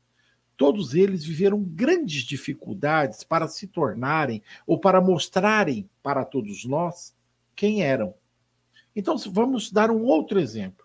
[0.55, 7.17] todos eles viveram grandes dificuldades para se tornarem ou para mostrarem para todos nós
[7.55, 8.15] quem eram.
[8.95, 10.85] Então, vamos dar um outro exemplo.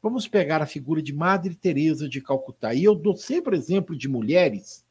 [0.00, 2.72] Vamos pegar a figura de Madre Teresa de Calcutá.
[2.72, 4.84] E eu dou sempre exemplo de mulheres,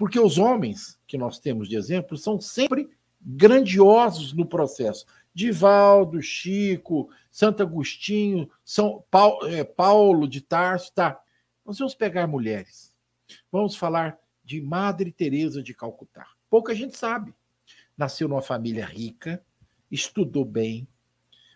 [0.00, 2.88] porque os homens que nós temos de exemplo são sempre
[3.20, 5.04] grandiosos no processo.
[5.34, 11.20] Divaldo, Chico, Santo Agostinho, São Paulo, é, Paulo de Tarso, tá?
[11.66, 12.90] Nós vamos pegar mulheres
[13.52, 16.26] Vamos falar de Madre Teresa de Calcutá.
[16.48, 17.34] Pouca gente sabe.
[17.94, 19.44] Nasceu numa família rica,
[19.90, 20.88] estudou bem,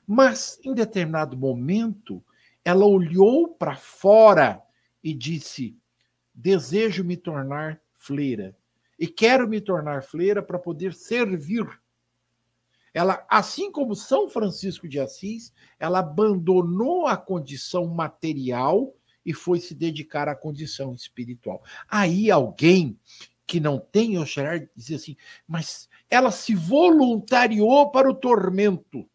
[0.07, 2.23] mas em determinado momento
[2.63, 4.63] ela olhou para fora
[5.03, 5.79] e disse:
[6.35, 8.57] "Desejo me tornar fleira
[8.99, 11.67] e quero me tornar fleira para poder servir".
[12.93, 18.95] Ela, assim como São Francisco de Assis, ela abandonou a condição material
[19.27, 21.63] e foi se dedicar à condição espiritual.
[21.89, 22.97] Aí alguém
[23.47, 29.09] que não tem Oxalá diz assim, mas ela se voluntariou para o tormento.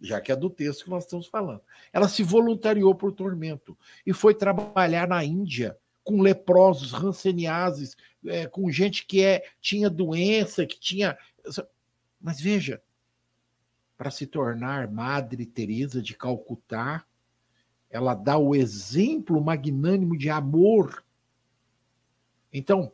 [0.00, 1.62] Já que é do texto que nós estamos falando.
[1.92, 7.96] Ela se voluntariou para o tormento e foi trabalhar na Índia com leprosos, ranceniases,
[8.26, 11.16] é, com gente que é, tinha doença, que tinha.
[12.20, 12.82] Mas veja,
[13.96, 17.04] para se tornar Madre Teresa de Calcutá,
[17.88, 21.04] ela dá o exemplo magnânimo de amor.
[22.52, 22.92] Então,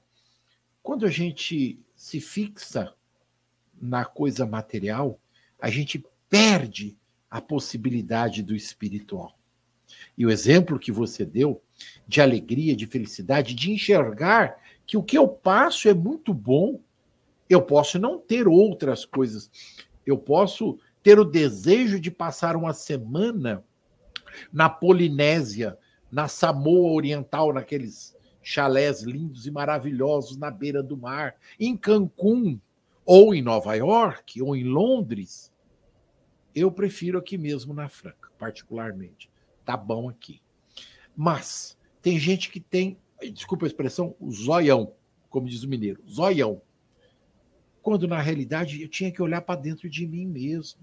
[0.82, 2.94] quando a gente se fixa
[3.80, 5.20] na coisa material,
[5.58, 6.98] a gente perde
[7.30, 9.38] a possibilidade do espiritual.
[10.16, 11.62] E o exemplo que você deu
[12.06, 16.80] de alegria, de felicidade, de enxergar que o que eu passo é muito bom,
[17.48, 19.50] eu posso não ter outras coisas.
[20.06, 23.64] Eu posso ter o desejo de passar uma semana
[24.52, 25.78] na Polinésia,
[26.10, 32.58] na Samoa Oriental, naqueles chalés lindos e maravilhosos na beira do mar, em Cancún,
[33.04, 35.52] ou em Nova York, ou em Londres,
[36.54, 39.30] eu prefiro aqui mesmo na Franca, particularmente.
[39.64, 40.42] Tá bom aqui.
[41.20, 42.96] Mas tem gente que tem,
[43.32, 44.92] desculpa a expressão, o zoião,
[45.28, 46.62] como diz o mineiro, zoião.
[47.82, 50.80] Quando na realidade eu tinha que olhar para dentro de mim mesmo.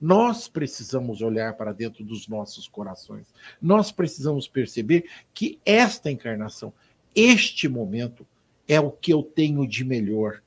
[0.00, 3.26] Nós precisamos olhar para dentro dos nossos corações.
[3.60, 5.04] Nós precisamos perceber
[5.34, 6.72] que esta encarnação,
[7.14, 8.26] este momento,
[8.66, 10.40] é o que eu tenho de melhor.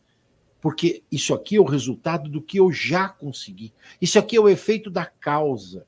[0.59, 3.71] Porque isso aqui é o resultado do que eu já consegui.
[4.01, 5.85] Isso aqui é o efeito da causa.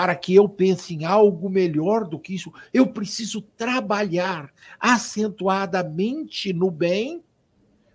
[0.00, 6.70] Para que eu pense em algo melhor do que isso, eu preciso trabalhar acentuadamente no
[6.70, 7.22] bem,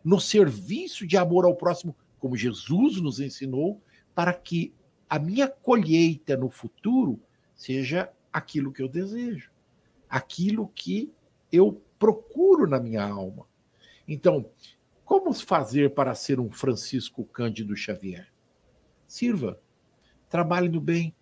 [0.03, 3.81] no serviço de amor ao próximo, como Jesus nos ensinou,
[4.13, 4.71] para que
[5.09, 7.19] a minha colheita no futuro
[7.55, 9.49] seja aquilo que eu desejo,
[10.07, 11.11] aquilo que
[11.51, 13.47] eu procuro na minha alma.
[14.07, 14.51] Então,
[15.03, 18.31] como fazer para ser um Francisco Cândido Xavier?
[19.07, 19.59] Sirva,
[20.29, 21.15] trabalhe no bem,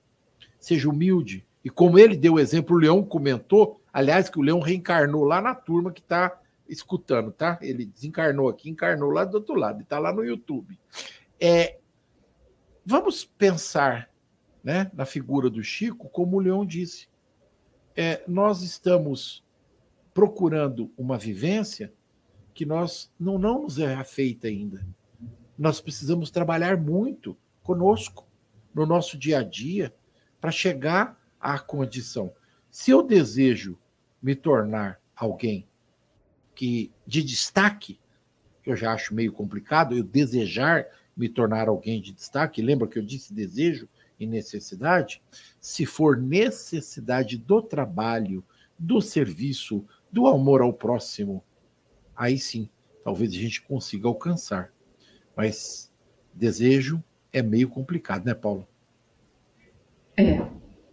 [0.66, 1.46] seja humilde.
[1.64, 5.42] E como ele deu o exemplo, o Leão comentou, aliás, que o Leão reencarnou lá
[5.42, 7.58] na turma que está escutando, tá?
[7.62, 10.78] Ele desencarnou aqui, encarnou lá do outro lado, está lá no YouTube.
[11.40, 11.78] É,
[12.86, 14.10] Vamos pensar
[14.62, 17.08] né, na figura do Chico, como o Leão disse.
[17.96, 19.42] É, nós estamos
[20.14, 21.94] procurando uma vivência
[22.54, 24.86] que nós não, não nos é feita ainda.
[25.58, 28.28] Nós precisamos trabalhar muito conosco,
[28.74, 29.94] no nosso dia a dia,
[30.44, 32.34] para chegar à condição.
[32.70, 33.80] Se eu desejo
[34.22, 35.66] me tornar alguém
[36.54, 37.98] que de destaque,
[38.62, 40.86] que eu já acho meio complicado, eu desejar
[41.16, 43.88] me tornar alguém de destaque, lembra que eu disse desejo
[44.20, 45.22] e necessidade?
[45.62, 48.44] Se for necessidade do trabalho,
[48.78, 51.42] do serviço, do amor ao próximo,
[52.14, 52.70] aí sim,
[53.02, 54.74] talvez a gente consiga alcançar.
[55.38, 55.90] Mas
[56.34, 58.68] desejo é meio complicado, né, Paulo?
[60.18, 60.42] É,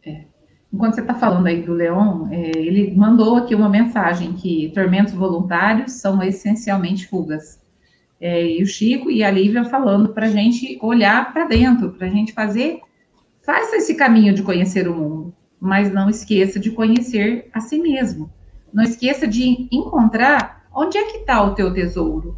[0.05, 0.25] é.
[0.73, 5.12] Enquanto você está falando aí do Leon, é, ele mandou aqui uma mensagem que tormentos
[5.14, 7.61] voluntários são essencialmente fugas
[8.21, 12.07] é, e o Chico e a Lívia falando para a gente olhar para dentro, para
[12.07, 12.81] a gente fazer,
[13.43, 18.31] faça esse caminho de conhecer o mundo, mas não esqueça de conhecer a si mesmo.
[18.73, 22.37] Não esqueça de encontrar onde é que está o teu tesouro.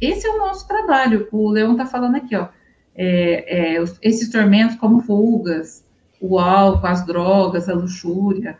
[0.00, 1.28] Esse é o nosso trabalho.
[1.32, 2.48] O Leão está falando aqui, ó.
[2.96, 5.84] É, é, esses tormentos como fugas,
[6.20, 8.58] o álcool, as drogas, a luxúria,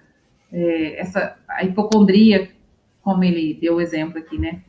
[0.53, 2.51] é, essa, a hipocondria,
[3.03, 4.63] como ele deu o exemplo aqui, né?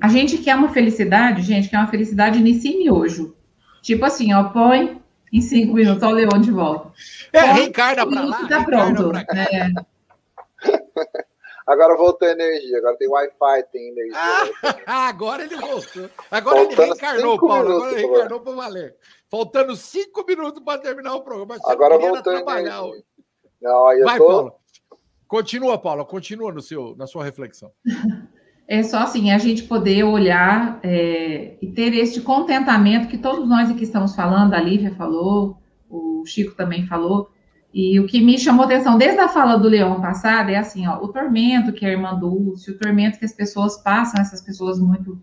[0.00, 3.34] A gente quer uma felicidade, gente, quer uma felicidade nesse miojo.
[3.82, 5.00] Tipo assim, ó, põe
[5.32, 6.92] em cinco minutos, ó o Leão de volta.
[7.32, 8.48] É, reencarna para lá.
[8.48, 9.12] Tá pronto.
[9.16, 9.68] É.
[11.68, 14.16] Agora voltou a energia, agora tem Wi-Fi, tem energia.
[14.86, 16.08] Ah, agora ele voltou.
[16.30, 17.54] Agora Faltando ele reencarnou, Paulo.
[17.56, 18.96] Minutos, agora ele reencarnou para valer.
[19.30, 21.56] Faltando cinco minutos para terminar o programa.
[21.64, 23.04] agora voltou a energia.
[23.60, 24.26] Não, Vai, tô...
[24.26, 24.52] Paulo.
[25.26, 26.06] Continua, Paulo.
[26.06, 27.70] Continua no seu, na sua reflexão.
[28.66, 33.70] é só assim, a gente poder olhar é, e ter este contentamento que todos nós
[33.70, 35.58] aqui estamos falando, a Lívia falou,
[35.88, 37.30] o Chico também falou,
[37.72, 40.98] e o que me chamou atenção desde a fala do Leão passado é assim, ó,
[41.02, 45.20] o tormento que a irmã Dulce, o tormento que as pessoas passam, essas pessoas muito...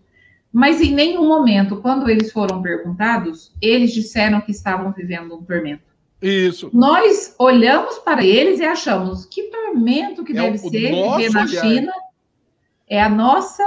[0.56, 5.82] Mas em nenhum momento, quando eles foram perguntados, eles disseram que estavam vivendo um tormento.
[6.22, 6.70] Isso.
[6.72, 11.46] Nós olhamos para eles e achamos que tormento que é deve ser viver na olhar.
[11.46, 11.92] China
[12.88, 13.62] é a nossa,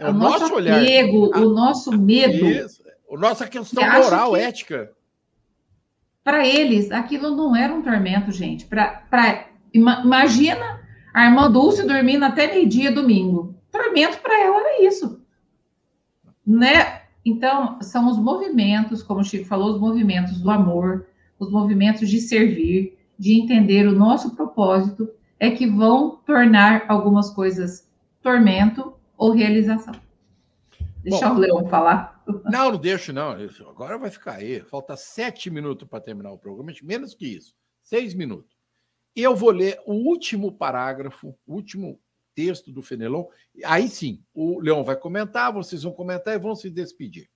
[0.00, 1.46] é o, nosso, nosso apego, olhar.
[1.46, 2.44] o nosso medo.
[2.44, 2.82] Isso.
[3.08, 4.90] A nossa questão moral, que, ética.
[6.24, 8.66] Para eles, aquilo não era um tormento, gente.
[8.66, 10.80] Pra, pra, imagina
[11.14, 13.54] a irmã Dulce dormindo até meio-dia domingo.
[13.70, 15.24] Tormento para ela era isso.
[16.46, 17.02] Né?
[17.24, 21.06] Então, são os movimentos, como o Chico falou, os movimentos do amor,
[21.38, 27.88] os movimentos de servir, de entender o nosso propósito, é que vão tornar algumas coisas
[28.22, 29.94] tormento ou realização.
[31.02, 32.22] Deixa Bom, o Leão falar.
[32.44, 33.36] Não, não deixo, não.
[33.68, 34.60] Agora vai ficar aí.
[34.62, 37.54] Falta sete minutos para terminar o programa, menos que isso.
[37.82, 38.56] Seis minutos.
[39.14, 42.00] Eu vou ler o último parágrafo, o último
[42.36, 43.24] texto do Fenelon.
[43.64, 47.28] Aí sim, o Leão vai comentar, vocês vão comentar e vão se despedir.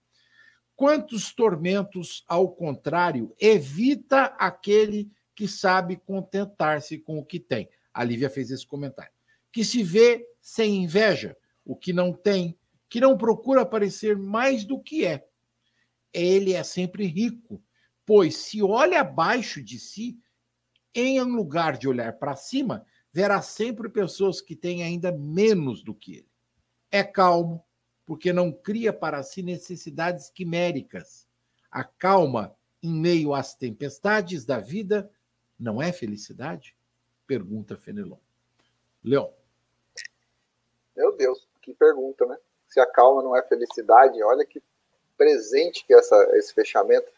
[0.76, 7.68] Quantos tormentos, ao contrário, evita aquele que sabe contentar-se com o que tem?
[7.92, 9.12] A Lívia fez esse comentário.
[9.50, 12.56] Que se vê sem inveja, o que não tem,
[12.88, 15.26] que não procura parecer mais do que é.
[16.12, 17.62] Ele é sempre rico,
[18.04, 20.18] pois se olha abaixo de si,
[20.94, 26.16] em lugar de olhar para cima, verá sempre pessoas que têm ainda menos do que
[26.16, 26.30] ele.
[26.90, 27.64] É calmo,
[28.06, 31.26] porque não cria para si necessidades quiméricas.
[31.70, 35.10] A calma em meio às tempestades da vida
[35.58, 36.76] não é felicidade?
[37.26, 38.18] Pergunta Fenelon.
[39.04, 39.32] Leão.
[40.96, 42.36] Meu Deus, que pergunta, né?
[42.66, 44.62] Se a calma não é felicidade, olha que
[45.16, 47.10] presente que é essa, esse fechamento.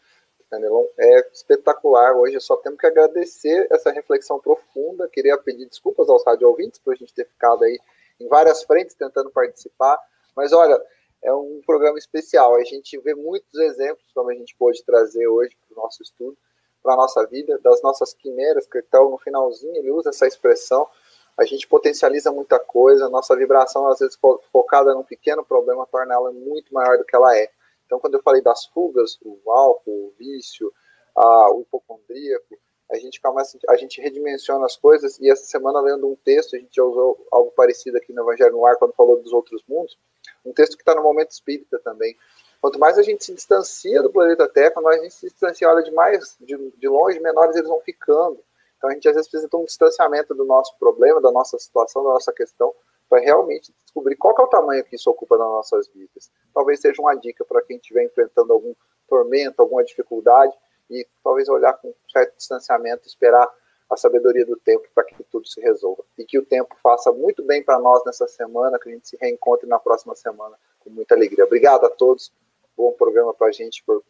[0.53, 2.15] Fenelon, é espetacular.
[2.15, 5.09] Hoje só temos que agradecer essa reflexão profunda.
[5.09, 7.79] Queria pedir desculpas aos rádio ouvintes por a gente ter ficado aí
[8.19, 9.97] em várias frentes tentando participar.
[10.35, 10.79] Mas olha,
[11.23, 12.55] é um programa especial.
[12.55, 16.37] A gente vê muitos exemplos, como a gente pôde trazer hoje para o nosso estudo,
[16.83, 20.87] para a nossa vida, das nossas quimeras, que estão no finalzinho, ele usa essa expressão.
[21.35, 24.19] A gente potencializa muita coisa, nossa vibração, às vezes
[24.51, 27.49] focada num pequeno problema, torna ela muito maior do que ela é.
[27.93, 30.73] Então, quando eu falei das fugas, o álcool, o vício,
[31.15, 32.57] a, o hipocondríaco,
[32.91, 36.59] a gente começa, a gente redimensiona as coisas, e essa semana, lendo um texto, a
[36.59, 39.95] gente já usou algo parecido aqui no Evangelho no Ar, quando falou dos outros mundos,
[40.43, 42.17] um texto que está no momento espírita também.
[42.59, 45.83] Quanto mais a gente se distancia do planeta Terra, mais a gente se distancia, olha
[45.83, 48.43] demais, de, de longe, menores eles vão ficando.
[48.77, 52.03] Então a gente às vezes precisa ter um distanciamento do nosso problema, da nossa situação,
[52.03, 52.73] da nossa questão,
[53.07, 56.31] para realmente descobrir qual é o tamanho que isso ocupa nas nossas vidas.
[56.53, 58.73] Talvez seja uma dica para quem estiver enfrentando algum
[59.07, 60.53] tormento, alguma dificuldade,
[60.89, 63.49] e talvez olhar com certo distanciamento, esperar
[63.89, 66.03] a sabedoria do tempo para que tudo se resolva.
[66.17, 69.17] E que o tempo faça muito bem para nós nessa semana, que a gente se
[69.19, 71.45] reencontre na próxima semana com muita alegria.
[71.45, 72.31] Obrigado a todos.
[72.75, 74.03] Bom programa para a gente, por,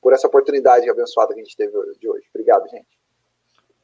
[0.00, 2.26] por essa oportunidade abençoada que a gente teve de hoje.
[2.34, 2.98] Obrigado, gente.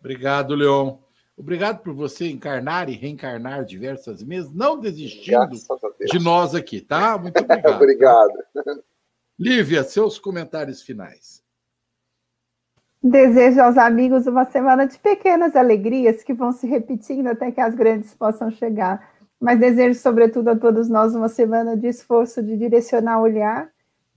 [0.01, 1.04] Obrigado, Leon.
[1.37, 5.51] Obrigado por você encarnar e reencarnar diversas vezes, não desistindo
[6.01, 7.19] de nós aqui, tá?
[7.19, 7.75] Muito obrigado.
[7.75, 8.33] obrigado.
[8.55, 8.79] Tá?
[9.39, 11.43] Lívia, seus comentários finais.
[13.03, 17.75] Desejo aos amigos uma semana de pequenas alegrias que vão se repetindo até que as
[17.75, 19.13] grandes possam chegar.
[19.39, 23.69] Mas desejo, sobretudo, a todos nós uma semana de esforço de direcionar o olhar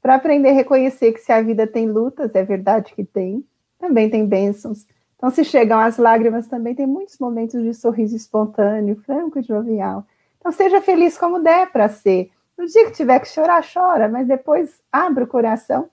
[0.01, 3.43] para aprender a reconhecer que se a vida tem lutas, é verdade que tem,
[3.78, 4.86] também tem bênçãos.
[5.18, 10.05] Então, se chegam as lágrimas, também tem muitos momentos de sorriso espontâneo, franco e jovial.
[10.38, 12.30] Então, seja feliz como der para ser.
[12.55, 15.89] No dia que tiver que chorar, chora, mas depois abra o coração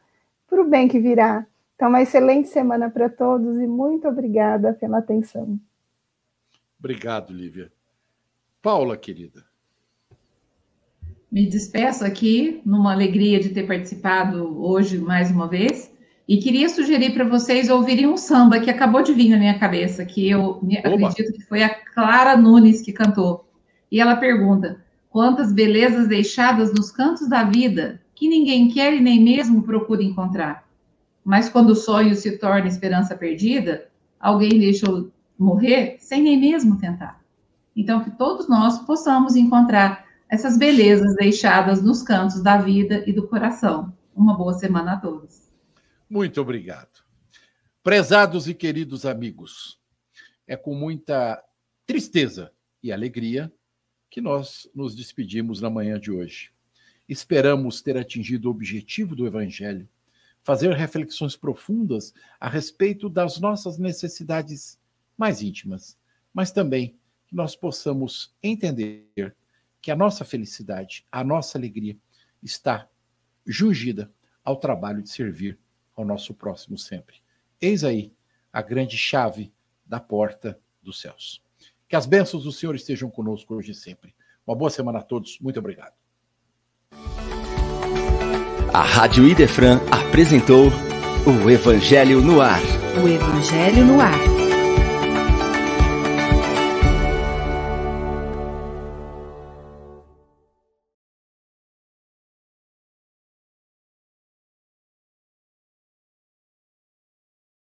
[0.47, 1.47] para o bem que virá.
[1.75, 5.59] Então, uma excelente semana para todos e muito obrigada pela atenção.
[6.79, 7.73] Obrigado, Lívia.
[8.61, 9.43] Paula, querida.
[11.33, 15.94] Me despeço aqui, numa alegria de ter participado hoje mais uma vez.
[16.27, 20.07] E queria sugerir para vocês ouvirem um samba que acabou de vir na minha cabeça,
[20.07, 23.47] que eu acredito que foi a Clara Nunes que cantou.
[23.93, 29.23] E ela pergunta: quantas belezas deixadas nos cantos da vida que ninguém quer e nem
[29.23, 30.65] mesmo procura encontrar?
[31.23, 37.21] Mas quando o sonho se torna esperança perdida, alguém deixou morrer sem nem mesmo tentar.
[37.77, 43.27] Então, que todos nós possamos encontrar essas belezas deixadas nos cantos da vida e do
[43.27, 43.93] coração.
[44.15, 45.44] Uma boa semana a todos.
[46.15, 47.03] Muito obrigado.
[47.83, 49.81] Prezados e queridos amigos,
[50.47, 51.45] é com muita
[51.85, 53.53] tristeza e alegria
[54.09, 56.53] que nós nos despedimos na manhã de hoje.
[57.09, 59.89] Esperamos ter atingido o objetivo do Evangelho
[60.45, 64.79] fazer reflexões profundas a respeito das nossas necessidades
[65.19, 65.99] mais íntimas,
[66.33, 66.97] mas também
[67.27, 69.35] que nós possamos entender
[69.83, 71.99] que a nossa felicidade, a nossa alegria
[72.41, 72.89] está
[73.45, 74.09] jungida
[74.45, 75.59] ao trabalho de servir
[75.95, 77.17] ao nosso próximo sempre.
[77.61, 78.13] Eis aí
[78.53, 79.53] a grande chave
[79.85, 81.43] da porta dos céus.
[81.89, 84.15] Que as bênçãos do Senhor estejam conosco hoje e sempre.
[84.47, 85.39] Uma boa semana a todos.
[85.41, 85.95] Muito obrigado.
[88.73, 90.69] A Rádio Idefran apresentou
[91.27, 92.61] o Evangelho no Ar.
[93.03, 94.34] O Evangelho no Ar.